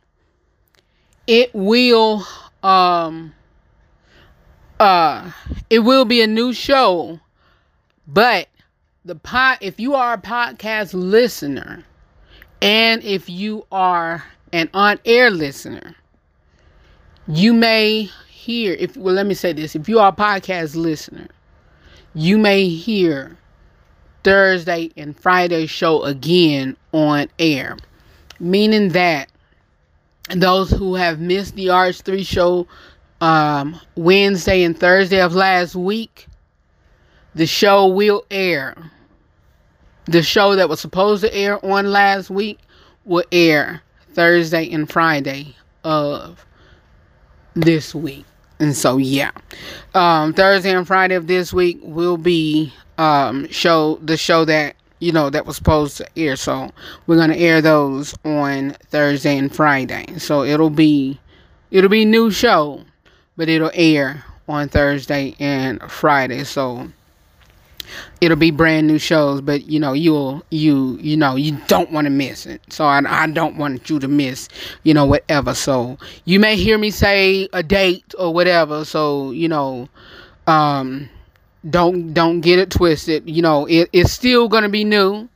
[1.27, 2.25] it will
[2.63, 3.35] um
[4.79, 5.33] uh
[5.69, 7.19] it will be a new show,
[8.07, 8.49] but
[9.09, 11.83] the pod if you are a podcast listener
[12.61, 15.97] and if you are an on-air listener,
[17.27, 21.27] you may hear if well let me say this if you are a podcast listener
[22.15, 23.37] you may hear
[24.25, 27.79] thursday and friday show again on air.
[28.39, 29.31] Meaning that
[30.37, 32.67] those who have missed the RH3 show
[33.23, 36.27] um, wednesday and thursday of last week
[37.35, 38.91] the show will air
[40.09, 42.59] the show that was supposed to air on last week
[43.05, 43.83] will air
[44.15, 45.55] thursday and friday
[45.85, 46.45] of
[47.55, 48.25] this week.
[48.61, 49.31] And so yeah,
[49.95, 55.13] um, Thursday and Friday of this week will be um, show the show that you
[55.13, 56.35] know that was supposed to air.
[56.37, 56.71] So
[57.07, 60.19] we're gonna air those on Thursday and Friday.
[60.19, 61.21] So it'll be
[61.71, 62.83] it'll be new show,
[63.37, 66.43] but it'll air on Thursday and Friday.
[66.43, 66.91] So
[68.21, 72.05] it'll be brand new shows but you know you'll you you know you don't want
[72.05, 72.61] to miss it.
[72.71, 74.49] So I, I don't want you to miss
[74.83, 75.55] you know whatever.
[75.55, 79.89] So you may hear me say a date or whatever so you know
[80.47, 81.09] um
[81.69, 83.29] don't don't get it twisted.
[83.29, 85.29] You know it, it's still gonna be new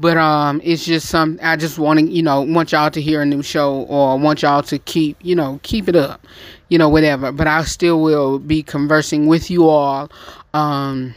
[0.00, 3.20] but um it's just some i just want to you know want y'all to hear
[3.20, 6.26] a new show or want y'all to keep you know keep it up
[6.70, 7.30] you know whatever.
[7.30, 10.10] But i still will be conversing with you all
[10.54, 11.14] um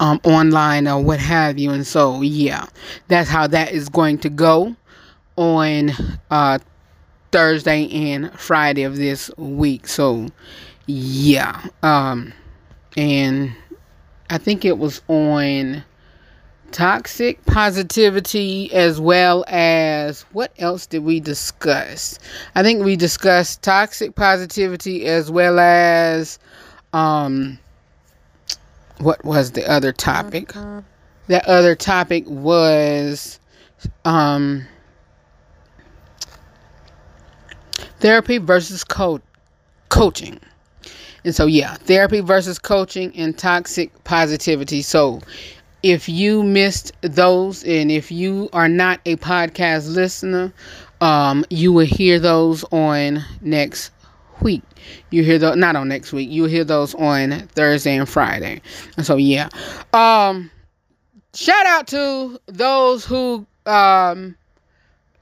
[0.00, 1.70] um, online or what have you.
[1.70, 2.66] And so, yeah,
[3.08, 4.74] that's how that is going to go
[5.36, 5.90] on
[6.30, 6.58] uh,
[7.30, 9.86] Thursday and Friday of this week.
[9.86, 10.26] So,
[10.86, 11.64] yeah.
[11.82, 12.32] Um,
[12.96, 13.54] and
[14.30, 15.84] I think it was on
[16.72, 22.18] toxic positivity as well as what else did we discuss?
[22.54, 26.38] I think we discussed toxic positivity as well as
[26.92, 27.58] um
[29.00, 30.52] what was the other topic?
[31.28, 33.38] That other topic was
[34.04, 34.66] um,
[38.00, 39.20] therapy versus co-
[39.88, 40.40] coaching.
[41.24, 44.82] And so, yeah, therapy versus coaching and toxic positivity.
[44.82, 45.20] So,
[45.82, 50.52] if you missed those and if you are not a podcast listener,
[51.00, 53.90] um, you will hear those on next
[54.42, 54.62] week.
[55.10, 56.30] You hear those not on next week.
[56.30, 58.60] You hear those on Thursday and Friday.
[58.96, 59.48] And so yeah.
[59.92, 60.50] Um
[61.34, 64.36] shout out to those who um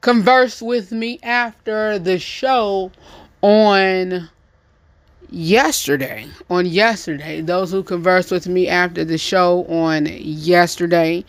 [0.01, 2.93] conversed with me after the show
[3.43, 4.29] on
[5.31, 11.23] yesterday on yesterday those who conversed with me after the show on yesterday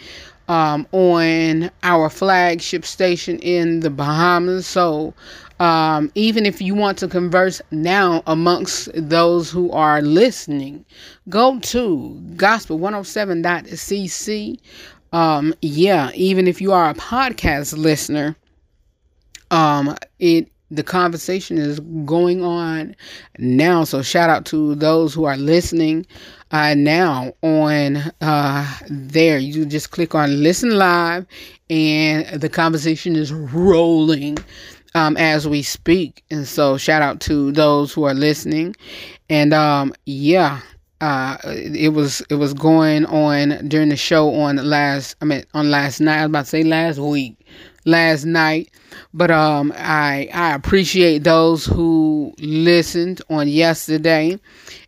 [0.47, 5.13] um, on our flagship station in the bahamas so
[5.59, 10.85] um, even if you want to converse now amongst those who are listening,
[11.27, 14.59] go to gospel107.cc.
[15.11, 18.37] Um, yeah, even if you are a podcast listener,
[19.51, 22.95] um, it the conversation is going on
[23.39, 23.83] now.
[23.83, 26.05] So shout out to those who are listening
[26.51, 29.39] uh, now on uh, there.
[29.39, 31.25] You just click on listen live,
[31.71, 34.37] and the conversation is rolling
[34.95, 36.23] um, as we speak.
[36.29, 38.75] And so, shout out to those who are listening.
[39.29, 40.61] And um, yeah,
[41.01, 45.15] uh, it was it was going on during the show on last.
[45.21, 46.17] I mean, on last night.
[46.17, 47.37] I was about to say last week,
[47.85, 48.71] last night.
[49.13, 54.39] But um, I I appreciate those who listened on yesterday,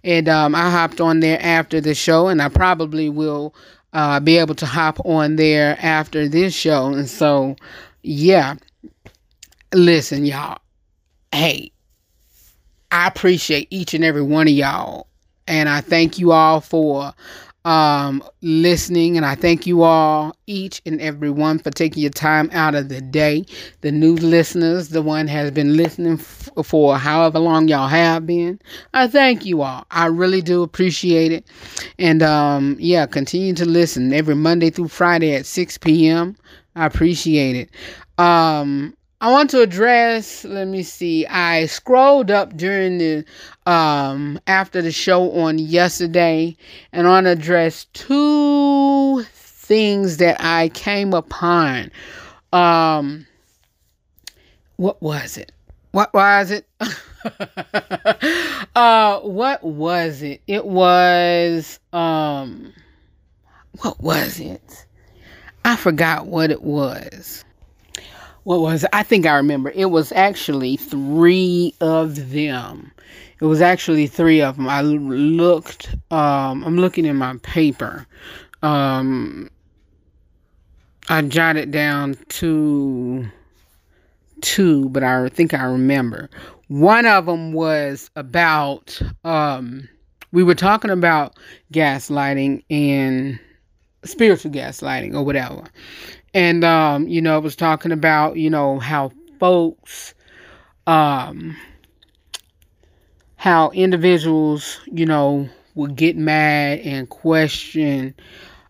[0.04, 3.54] and um, I hopped on there after the show, and I probably will
[3.94, 6.88] uh, be able to hop on there after this show.
[6.88, 7.56] And so,
[8.04, 8.56] yeah
[9.74, 10.60] listen, y'all.
[11.32, 11.72] Hey,
[12.92, 15.08] I appreciate each and every one of y'all.
[15.48, 17.14] And I thank you all for
[17.66, 19.18] um, listening.
[19.18, 22.90] And I thank you all, each and every one, for taking your time out of
[22.90, 23.46] the day.
[23.82, 28.60] The new listeners, the one has been listening f- for however long y'all have been.
[28.94, 29.86] I thank you all.
[29.92, 31.48] I really do appreciate it.
[32.00, 36.36] And um, yeah, continue to listen every Monday through Friday at 6 p.m.
[36.76, 37.70] I appreciate it.
[38.22, 41.28] Um, I want to address, let me see.
[41.28, 43.24] I scrolled up during the
[43.68, 46.58] um after the show on yesterday
[46.92, 51.92] and I want to address two things that I came upon.
[52.52, 53.28] Um
[54.78, 55.52] what was it?
[55.92, 56.66] What was it?
[58.76, 60.42] uh what was it?
[60.48, 62.74] It was um
[63.82, 64.88] what was it?
[65.64, 67.46] I forgot what it was
[68.44, 72.92] what was I think I remember it was actually three of them.
[73.40, 74.68] It was actually three of them.
[74.70, 78.08] I looked um I'm looking in my paper.
[78.62, 79.50] Um
[81.10, 83.28] I jotted down two
[84.42, 86.30] two, but I think I remember.
[86.68, 89.88] One of them was about um
[90.32, 91.38] we were talking about
[91.74, 93.40] gaslighting and
[94.06, 95.64] spiritual gaslighting or whatever.
[96.34, 100.14] And, um, you know, was talking about, you know, how folks,
[100.88, 101.58] um,
[103.36, 108.14] how individuals, you know, would get mad and question,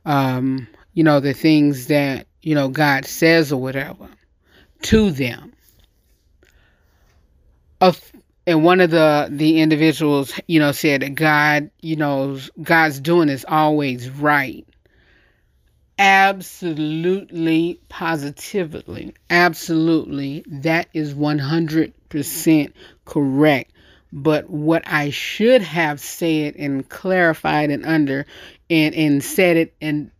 [0.05, 4.09] um, you know, the things that, you know, God says or whatever
[4.84, 5.53] to them.
[7.80, 8.12] Of
[8.45, 13.30] and one of the the individuals, you know, said that God, you know, God's doing
[13.30, 14.66] is always right.
[16.00, 22.76] Absolutely, positively, absolutely, that is one hundred percent
[23.06, 23.72] correct.
[24.12, 28.26] But what I should have said and clarified and under
[28.70, 30.12] and and said it and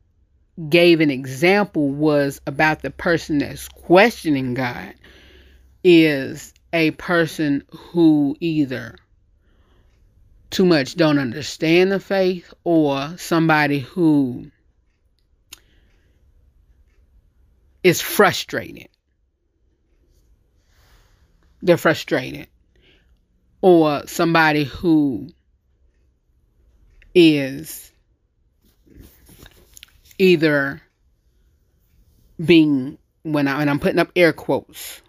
[0.70, 4.94] gave an example was about the person that's questioning God
[5.84, 8.96] is a person who either
[10.52, 14.52] too much don't understand the faith or somebody who
[17.84, 18.88] is frustrated.
[21.62, 22.48] They're frustrated.
[23.62, 25.30] Or somebody who
[27.14, 27.92] is
[30.18, 30.82] either
[32.44, 35.02] being when I and I'm putting up air quotes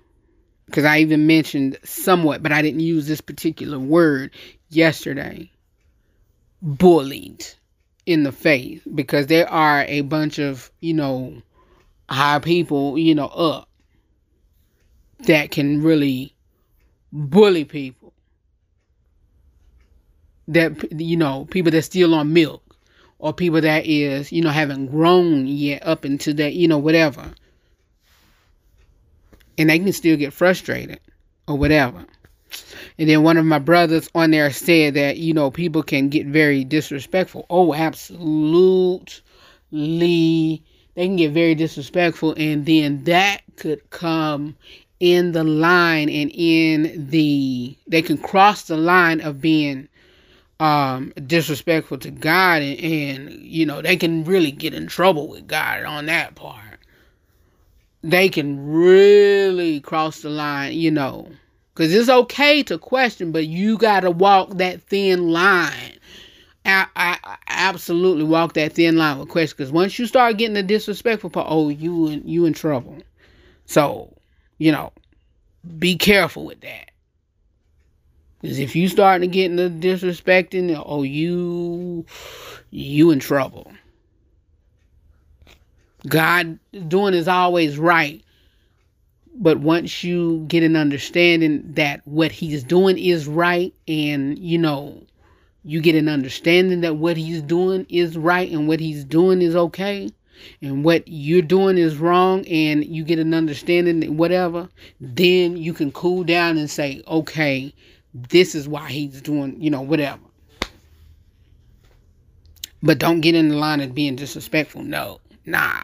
[0.67, 4.33] because I even mentioned somewhat, but I didn't use this particular word
[4.69, 5.51] yesterday.
[6.61, 7.45] Bullied
[8.07, 11.43] in the faith because there are a bunch of you know
[12.13, 13.69] high people you know up
[15.27, 16.35] that can really
[17.13, 18.13] bully people.
[20.49, 22.63] That you know people that still on milk
[23.19, 27.33] or people that is you know haven't grown yet up into that you know whatever.
[29.57, 30.99] And they can still get frustrated
[31.47, 32.05] or whatever.
[32.99, 36.27] And then one of my brothers on there said that you know people can get
[36.27, 37.47] very disrespectful.
[37.49, 39.23] Oh absolutely
[40.95, 44.57] they can get very disrespectful and then that could come
[45.01, 49.89] in the line and in the they can cross the line of being
[50.61, 55.47] um disrespectful to God and, and you know they can really get in trouble with
[55.47, 56.59] God on that part.
[58.05, 61.29] They can really cross the line, you know.
[61.75, 65.99] Cuz it's okay to question, but you got to walk that thin line.
[66.65, 70.63] I, I, absolutely walk that thin line with questions because once you start getting the
[70.63, 72.99] disrespectful part, oh, you in you in trouble.
[73.67, 74.17] So,
[74.59, 74.93] you know,
[75.79, 76.91] be careful with that.
[78.41, 82.05] Because if you starting to get in the disrespecting, oh, you,
[82.71, 83.73] you in trouble.
[86.09, 86.59] God
[86.89, 88.23] doing is always right.
[89.35, 95.01] But once you get an understanding that what he's doing is right and, you know,
[95.65, 99.55] you get an understanding that what he's doing is right and what he's doing is
[99.55, 100.09] okay
[100.61, 104.69] and what you're doing is wrong and you get an understanding that whatever,
[105.01, 107.73] then you can cool down and say, okay,
[108.15, 110.21] this is why he's doing, you know, whatever.
[112.83, 114.83] But don't get in the line of being disrespectful.
[114.83, 115.83] No, nah,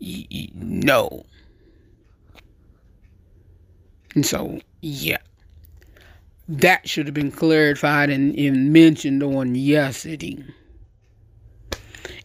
[0.00, 1.24] y- y- no.
[4.14, 5.18] And so, yeah,
[6.48, 10.44] that should have been clarified and, and mentioned on yesterday.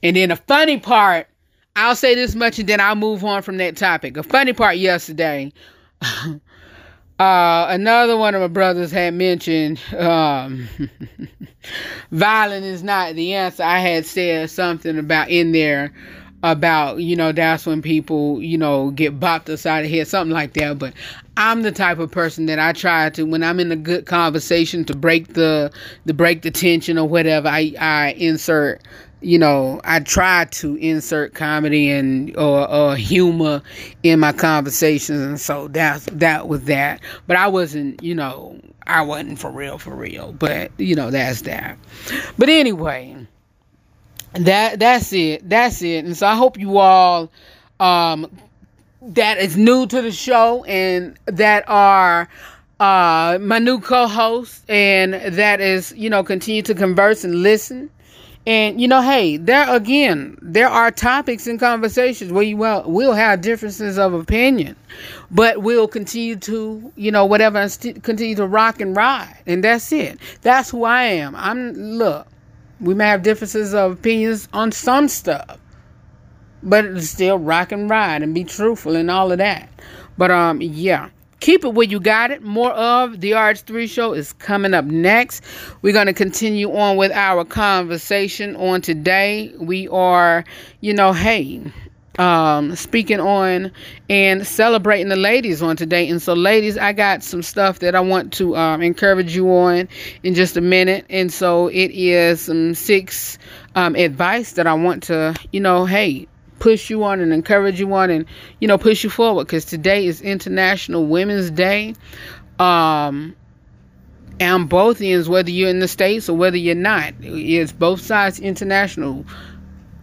[0.03, 1.27] And then the funny part,
[1.75, 4.13] I'll say this much and then I'll move on from that topic.
[4.13, 5.51] The funny part yesterday,
[6.01, 6.37] uh,
[7.19, 10.67] another one of my brothers had mentioned um,
[12.11, 13.63] violence is not the answer.
[13.63, 15.93] I had said something about in there
[16.43, 20.53] about, you know, that's when people, you know, get bopped aside the head, something like
[20.53, 20.79] that.
[20.79, 20.93] But
[21.37, 24.85] I'm the type of person that I try to, when I'm in a good conversation,
[24.85, 25.71] to break the,
[26.05, 27.47] the break the tension or whatever.
[27.47, 28.81] I, I insert
[29.21, 33.61] you know, I try to insert comedy and or, or humor
[34.03, 37.01] in my conversations, and so that that was that.
[37.27, 40.33] But I wasn't, you know, I wasn't for real, for real.
[40.33, 41.77] But you know, that's that.
[42.37, 43.27] But anyway,
[44.33, 45.47] that that's it.
[45.49, 46.05] That's it.
[46.05, 47.31] And so I hope you all,
[47.79, 48.27] um,
[49.01, 52.29] that is new to the show and that are
[52.79, 57.89] uh my new co-host and that is you know continue to converse and listen
[58.47, 63.13] and you know, hey, there again, there are topics and conversations where you will we'll
[63.13, 64.75] have differences of opinion,
[65.29, 69.63] but we'll continue to, you know, whatever, and st- continue to rock and ride, and
[69.63, 70.19] that's it.
[70.41, 71.35] That's who I am.
[71.35, 72.27] I'm look.
[72.81, 75.59] We may have differences of opinions on some stuff,
[76.63, 79.69] but still rock and ride and be truthful and all of that.
[80.17, 81.09] But um, yeah
[81.41, 82.41] keep it where you got it.
[82.41, 85.43] More of the RH3 show is coming up next.
[85.81, 89.51] We're going to continue on with our conversation on today.
[89.59, 90.45] We are,
[90.79, 91.61] you know, hey,
[92.19, 93.71] um speaking on
[94.09, 96.09] and celebrating the ladies on today.
[96.09, 99.87] And so ladies i got some stuff that i want to um, encourage you on
[100.23, 101.05] in just a minute.
[101.09, 103.37] And so it is some six
[103.75, 106.27] um, advice that i want to you know hey
[106.59, 108.25] push you on and encourage you on and
[108.59, 109.47] you know push you forward.
[109.47, 111.95] Because today is international women's day.
[112.59, 113.35] Um
[114.41, 117.13] on both ends, whether you're in the States or whether you're not.
[117.21, 119.25] It's both sides international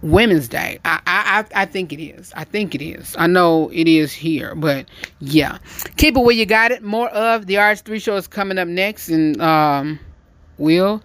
[0.03, 0.79] Women's Day.
[0.85, 2.33] I, I I think it is.
[2.37, 3.17] I think it is.
[3.19, 4.87] I know it is here, but
[5.21, 5.59] yeah.
[5.97, 6.83] Keep it where you got it.
[6.83, 9.99] More of the RH3 show is coming up next, and um,
[10.57, 11.03] we'll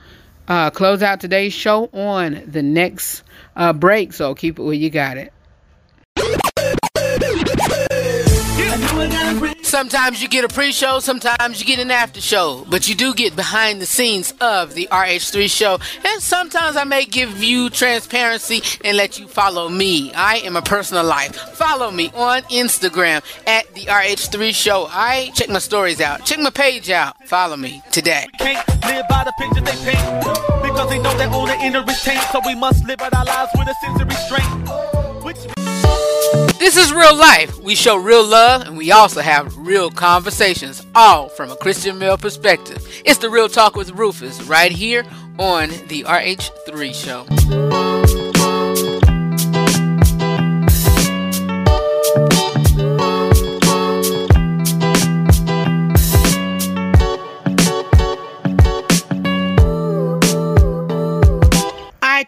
[0.47, 3.23] uh, close out today's show on the next
[3.55, 4.13] uh, break.
[4.13, 5.33] So keep it where you got it.
[9.63, 13.35] Sometimes you get a pre-show, sometimes you get an after show, but you do get
[13.35, 15.79] behind the scenes of the RH3 show.
[16.05, 20.13] And sometimes I may give you transparency and let you follow me.
[20.13, 21.35] I am a personal life.
[21.35, 24.87] Follow me on Instagram at the RH3 show.
[24.91, 26.23] I check my stories out.
[26.23, 27.15] Check my page out.
[27.27, 28.27] Follow me today.
[30.61, 32.29] because they know that all the inner is.
[32.31, 35.02] So we must live out our lives with a sense of restraint.
[36.59, 37.59] This is real life.
[37.59, 42.17] We show real love and we also have real conversations, all from a Christian male
[42.17, 42.85] perspective.
[43.05, 45.05] It's the Real Talk with Rufus right here
[45.37, 47.92] on the RH3 show.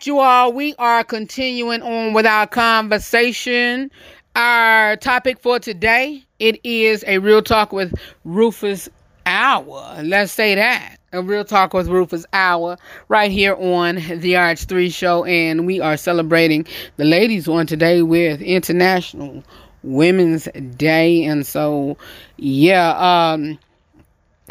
[0.08, 3.89] You all, we are continuing on with our conversation.
[4.36, 7.93] Our topic for today, it is a real talk with
[8.24, 8.89] Rufus
[9.26, 10.01] Hour.
[10.03, 10.97] Let's say that.
[11.14, 12.78] A real talk with Rufus Hour
[13.08, 15.24] right here on the RH3 show.
[15.24, 16.66] And we are celebrating
[16.97, 19.43] the ladies on today with International
[19.84, 21.24] Women's Day.
[21.24, 21.97] And so,
[22.38, 23.58] yeah, um,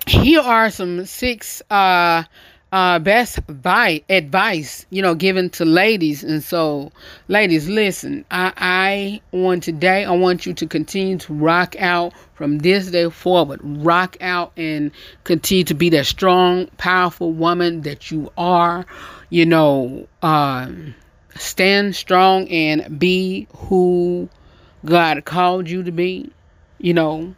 [0.07, 2.25] here are some six uh
[2.75, 6.25] uh best vi- advice you know given to ladies.
[6.25, 6.91] And so
[7.29, 12.59] ladies listen i i on today i want you to continue to rock out from
[12.59, 13.61] this day forward.
[13.63, 14.91] Rock out and
[15.23, 18.85] continue to be that strong powerful woman that you are
[19.31, 20.97] you know um
[21.37, 24.29] stand strong and be who
[24.85, 26.29] god called you to be
[26.79, 27.37] you know.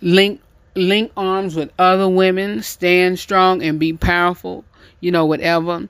[0.00, 0.40] Link
[0.74, 4.64] link arms with other women, stand strong and be powerful,
[5.02, 5.86] you know, whatever.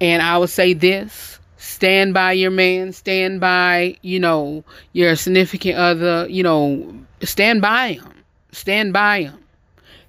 [0.00, 5.76] And I would say this stand by your man, stand by, you know, your significant
[5.78, 6.92] other, you know,
[7.22, 9.38] stand by him, stand by him.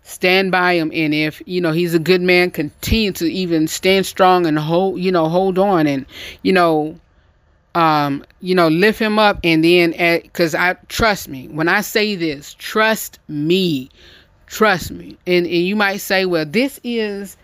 [0.03, 4.05] Stand by him, and if you know he's a good man, continue to even stand
[4.05, 6.05] strong and hold, you know, hold on, and
[6.43, 6.97] you know,
[7.77, 9.91] um, you know, lift him up and then
[10.23, 13.91] because I trust me when I say this, trust me,
[14.47, 15.15] trust me.
[15.27, 17.37] And, and you might say, well, this is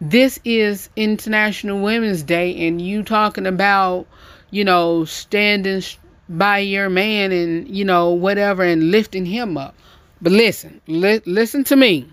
[0.00, 4.06] this is International Women's Day, and you talking about,
[4.50, 5.82] you know, standing
[6.28, 9.74] by your man and you know whatever and lifting him up.
[10.20, 12.08] But listen, li- listen to me.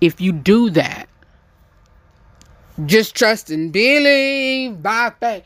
[0.00, 1.08] If you do that,
[2.84, 5.44] just trust and believe by faith.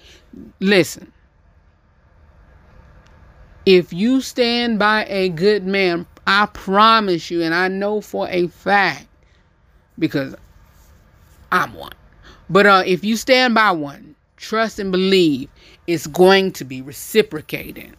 [0.61, 1.13] Listen,
[3.65, 8.49] if you stand by a good man, I promise you, and I know for a
[8.49, 9.07] fact
[9.99, 10.35] because
[11.53, 11.93] I'm one.
[12.49, 15.49] But uh, if you stand by one, trust and believe
[15.87, 17.97] it's going to be reciprocated.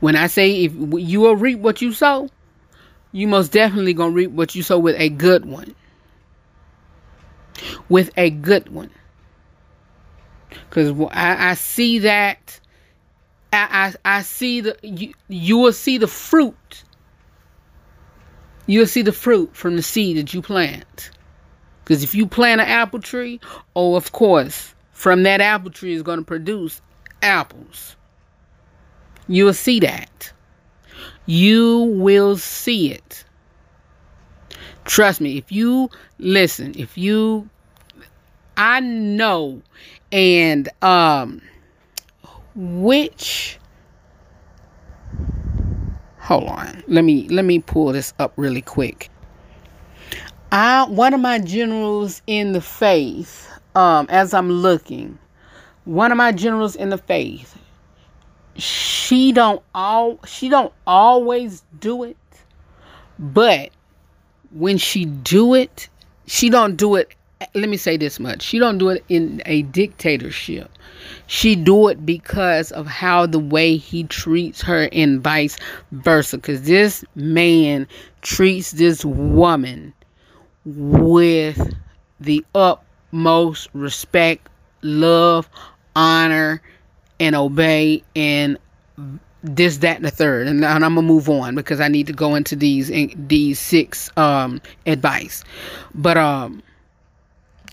[0.00, 2.28] When I say if you will reap what you sow,
[3.12, 5.74] you most definitely gonna reap what you sow with a good one.
[7.88, 8.90] With a good one.
[10.70, 12.60] Cause I, I see that
[13.52, 16.83] I, I I see the you you will see the fruit.
[18.66, 21.10] You'll see the fruit from the seed that you plant.
[21.84, 23.40] Because if you plant an apple tree,
[23.76, 26.80] oh, of course, from that apple tree is going to produce
[27.22, 27.96] apples.
[29.28, 30.32] You will see that.
[31.26, 33.24] You will see it.
[34.84, 37.48] Trust me, if you listen, if you
[38.56, 39.62] I know
[40.12, 41.40] and um
[42.54, 43.58] which
[46.24, 46.82] hold on.
[46.88, 49.10] Let me let me pull this up really quick.
[50.50, 55.18] I one of my generals in the faith, um, as I'm looking,
[55.84, 57.58] one of my generals in the faith,
[58.56, 62.16] she don't all she don't always do it,
[63.18, 63.70] but
[64.50, 65.88] when she do it,
[66.26, 67.14] she don't do it.
[67.54, 70.70] Let me say this much: she don't do it in a dictatorship.
[71.26, 75.56] She do it because of how the way he treats her, and vice
[75.92, 76.38] versa.
[76.38, 77.86] Because this man
[78.22, 79.92] treats this woman
[80.64, 81.74] with
[82.20, 84.48] the utmost respect,
[84.82, 85.48] love,
[85.96, 86.62] honor,
[87.20, 88.58] and obey, and
[89.42, 92.12] this, that, and the third, and, and I'm gonna move on because I need to
[92.12, 95.44] go into these these six um, advice.
[95.94, 96.62] But um,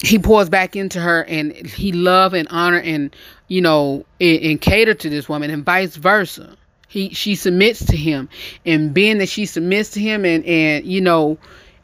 [0.01, 3.15] he pours back into her, and he love and honor and
[3.47, 6.57] you know and, and cater to this woman, and vice versa.
[6.87, 8.27] He she submits to him,
[8.65, 11.37] and being that she submits to him, and and you know,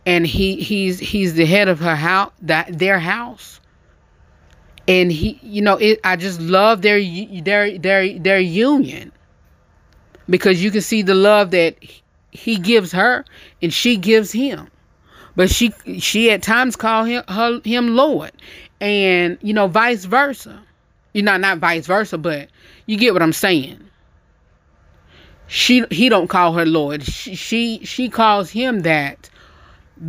[0.06, 3.60] and he he's he's the head of her house, that their house.
[4.88, 7.00] And he you know it i just love their
[7.42, 9.12] their their their union.
[10.30, 11.78] Because you can see the love that
[12.32, 13.24] he gives her
[13.62, 14.70] and she gives him
[15.38, 18.32] but she she at times call him her, him lord.
[18.82, 20.62] And you know vice versa.
[21.14, 22.50] You know not vice versa but
[22.88, 23.80] you get what i'm saying.
[25.46, 27.04] She he don't call her lord.
[27.04, 29.30] She she, she calls him that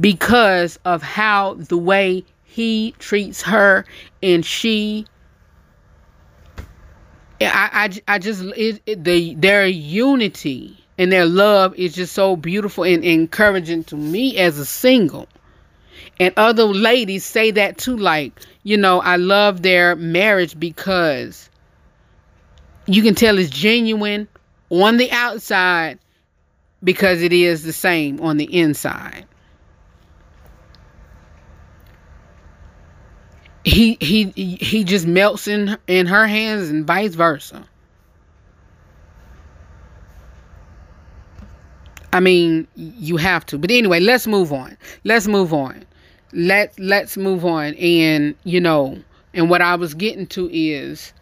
[0.00, 3.84] because of how the way he treats her
[4.22, 5.06] and she
[7.40, 12.36] I, I, I just it, it, the their unity and their love is just so
[12.36, 15.28] beautiful and encouraging to me as a single
[16.20, 18.32] and other ladies say that too like
[18.64, 21.48] you know i love their marriage because
[22.86, 24.28] you can tell it's genuine
[24.70, 25.98] on the outside
[26.82, 29.24] because it is the same on the inside
[33.68, 37.66] he he he just melts in in her hands and vice versa.
[42.12, 43.58] I mean, you have to.
[43.58, 44.76] But anyway, let's move on.
[45.04, 45.84] Let's move on.
[46.32, 47.74] Let let's move on.
[47.74, 48.98] And you know,
[49.34, 51.12] and what I was getting to is,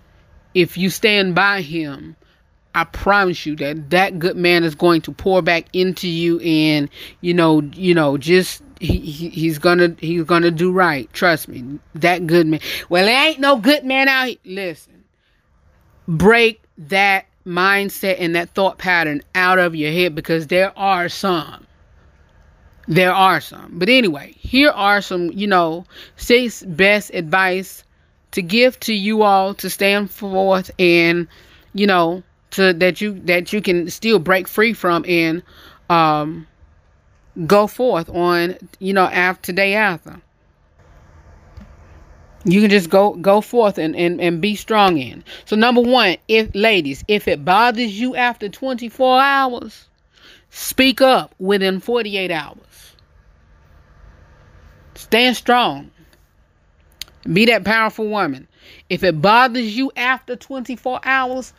[0.54, 2.16] if you stand by him,
[2.74, 6.88] I promise you that that good man is going to pour back into you, and
[7.20, 11.12] you know, you know, just he, he, he's gonna he's gonna do right.
[11.12, 12.60] Trust me, that good man.
[12.88, 14.36] Well, there ain't no good man out here.
[14.44, 15.04] Listen,
[16.06, 21.66] break that mindset and that thought pattern out of your head because there are some.
[22.88, 23.78] There are some.
[23.78, 25.84] But anyway, here are some, you know,
[26.16, 27.84] six best advice
[28.32, 31.26] to give to you all to stand forth and,
[31.74, 35.42] you know, to that you that you can still break free from and
[35.90, 36.46] um
[37.46, 40.20] go forth on, you know, after day after.
[42.46, 45.24] You can just go go forth and, and, and be strong in.
[45.46, 49.88] So number one, if ladies, if it bothers you after 24 hours,
[50.50, 52.94] speak up within 48 hours.
[54.94, 55.90] Stand strong.
[57.32, 58.46] Be that powerful woman.
[58.88, 61.52] If it bothers you after 24 hours,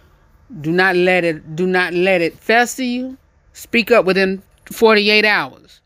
[0.61, 3.17] do not let it do not let it fester you.
[3.51, 5.81] Speak up within 48 hours.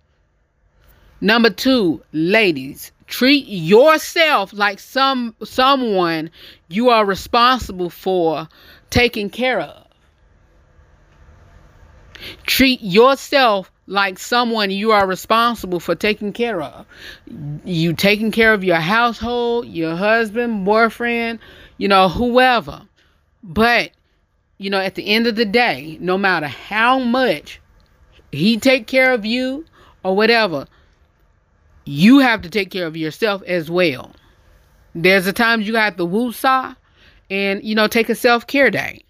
[1.22, 6.32] Number 2, ladies, treat yourself like some someone
[6.70, 8.48] you are responsible for
[8.90, 9.86] taking care of.
[12.46, 16.86] Treat yourself like someone you are responsible for taking care of.
[17.66, 21.40] You taking care of your household, your husband, boyfriend,
[21.78, 22.84] you know, whoever.
[23.44, 23.92] But
[24.58, 27.60] you know, at the end of the day, no matter how much
[28.32, 29.66] he take care of you
[30.02, 30.68] or whatever,
[31.86, 34.12] you have to take care of yourself as well.
[34.94, 36.76] There's a times you have to woosah
[37.30, 39.04] and you know take a self-care day.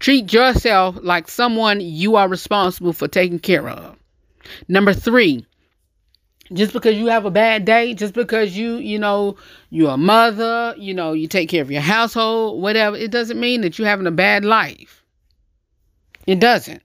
[0.00, 3.96] Treat yourself like someone you are responsible for taking care of.
[4.68, 5.46] Number three,
[6.52, 9.36] just because you have a bad day, just because you, you know,
[9.70, 13.62] you're a mother, you know, you take care of your household, whatever, it doesn't mean
[13.62, 15.02] that you're having a bad life.
[16.26, 16.82] It doesn't.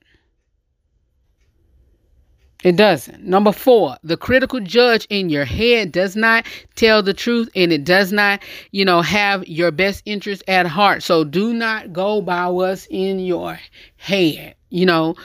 [2.62, 3.24] It doesn't.
[3.24, 6.44] Number four, the critical judge in your head does not
[6.74, 11.02] tell the truth and it does not, you know, have your best interest at heart.
[11.02, 13.58] So do not go by what's in your
[13.96, 14.56] head.
[14.68, 15.16] You know,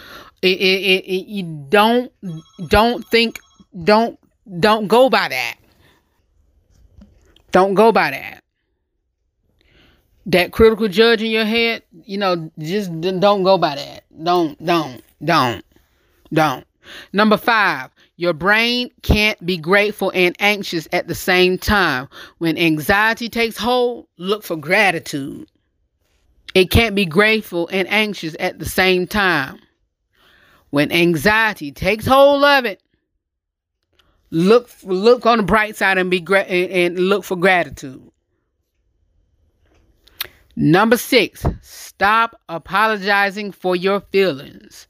[0.41, 2.11] it, it, it, you don't,
[2.67, 3.39] don't think,
[3.83, 4.17] don't,
[4.59, 5.57] don't go by that.
[7.51, 8.43] Don't go by that.
[10.27, 14.05] That critical judge in your head, you know, just don't go by that.
[14.23, 15.63] Don't, don't, don't,
[16.33, 16.65] don't.
[17.13, 22.07] Number five, your brain can't be grateful and anxious at the same time.
[22.37, 25.49] When anxiety takes hold, look for gratitude.
[26.53, 29.59] It can't be grateful and anxious at the same time.
[30.69, 32.81] When anxiety takes hold of it,
[34.31, 38.01] look look on the bright side and be gra- and, and look for gratitude.
[40.55, 44.84] Number six, stop apologizing for your feelings.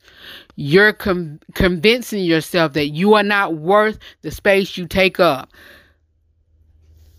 [0.56, 5.49] You're com- convincing yourself that you are not worth the space you take up.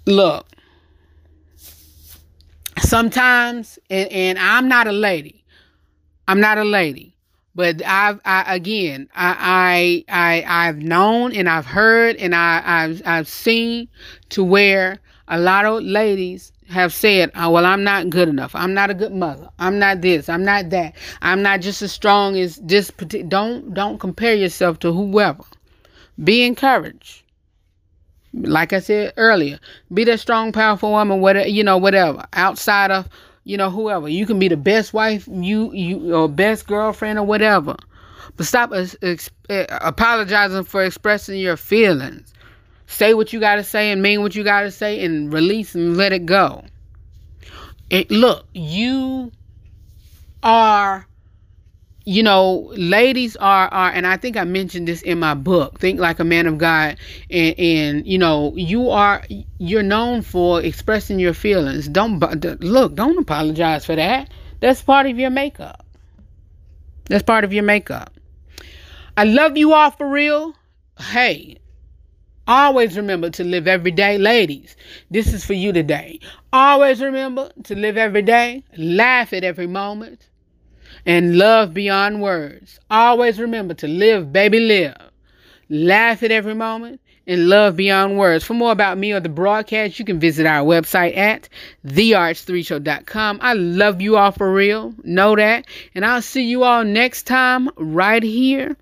[0.07, 0.47] Look,
[2.79, 5.45] sometimes, and, and I'm not a lady,
[6.29, 7.17] I'm not a lady,
[7.57, 13.03] but I've I, again I, I I I've known and I've heard and I I've
[13.05, 13.89] I've seen
[14.29, 18.55] to where a lot of ladies have said, oh, "Well, I'm not good enough.
[18.55, 19.49] I'm not a good mother.
[19.59, 20.29] I'm not this.
[20.29, 20.95] I'm not that.
[21.23, 22.91] I'm not just as strong as this."
[23.29, 25.45] Don't don't compare yourself to whoever.
[26.23, 27.23] Be encouraged.
[28.33, 29.59] Like I said earlier,
[29.93, 31.21] be that strong, powerful woman.
[31.21, 33.09] Whatever you know, whatever outside of
[33.45, 34.09] you know whoever.
[34.09, 37.77] You can be the best wife, you you or best girlfriend or whatever.
[38.37, 42.33] But stop ex- eh, apologizing for expressing your feelings.
[42.87, 45.75] Say what you got to say and mean what you got to say and release
[45.75, 46.65] and let it go.
[47.91, 49.33] It, look, you
[50.43, 51.07] are
[52.09, 55.99] you know, ladies are are, and I think I mentioned this in my book, Think
[55.99, 59.25] Like a Man of God, and and you know, you are
[59.59, 61.89] you're known for expressing your feelings.
[61.89, 62.21] Don't
[62.63, 64.31] look, don't apologize for that.
[64.61, 65.85] That's part of your makeup.
[67.07, 68.13] That's part of your makeup.
[69.17, 70.55] I love you all for real.
[71.01, 71.59] Hey,
[72.47, 74.77] always remember to live every day, ladies.
[75.11, 76.21] This is for you today.
[76.53, 80.29] Always remember to live every day, laugh at every moment
[81.05, 82.81] and love beyond words.
[82.91, 84.97] Always remember to live, baby, live.
[85.69, 88.45] Laugh at every moment and love beyond words.
[88.45, 91.49] For more about me or the broadcast, you can visit our website at
[91.85, 93.39] therh3show.com.
[93.43, 94.95] I love you all for real.
[95.03, 95.67] Know that.
[95.95, 98.77] And I'll see you all next time right here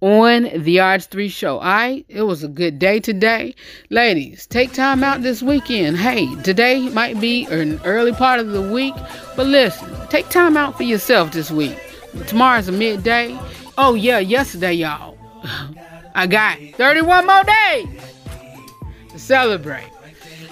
[0.00, 1.58] on the RH3 Show.
[1.58, 3.54] All right, it was a good day today.
[3.90, 5.98] Ladies, take time out this weekend.
[5.98, 8.94] Hey, today might be an early part of the week,
[9.36, 11.78] but listen, take time out for yourself this week.
[12.26, 13.38] Tomorrow's a midday.
[13.76, 15.16] Oh, yeah, yesterday, y'all.
[16.14, 17.88] I got 31 more days
[19.10, 19.88] to celebrate.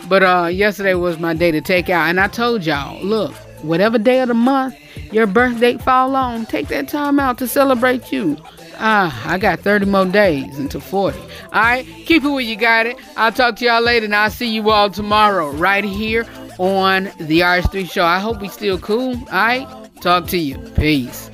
[0.08, 3.98] But uh, yesterday was my day to take out, and I told y'all, look, whatever
[3.98, 4.76] day of the month
[5.12, 8.36] your birthday fall on, take that time out to celebrate you.
[8.80, 11.18] Ah, I got 30 more days until 40.
[11.18, 12.96] All right, keep it where you got it.
[13.16, 16.26] I'll talk to y'all later, and I'll see you all tomorrow right here
[16.58, 18.04] on the RH3 Show.
[18.04, 19.16] I hope we still cool.
[19.16, 19.66] All right,
[20.00, 20.58] talk to you.
[20.76, 21.28] Peace.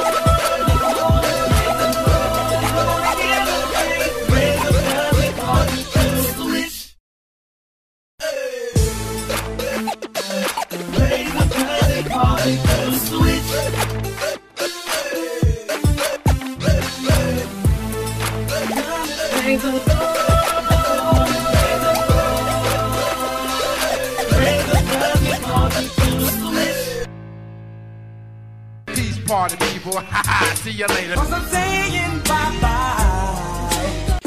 [29.32, 29.92] party people.
[30.56, 31.14] See you later.
[31.14, 34.18] Cause I'm saying bye bye.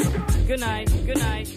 [0.48, 0.88] Good night.
[1.06, 1.55] Good night.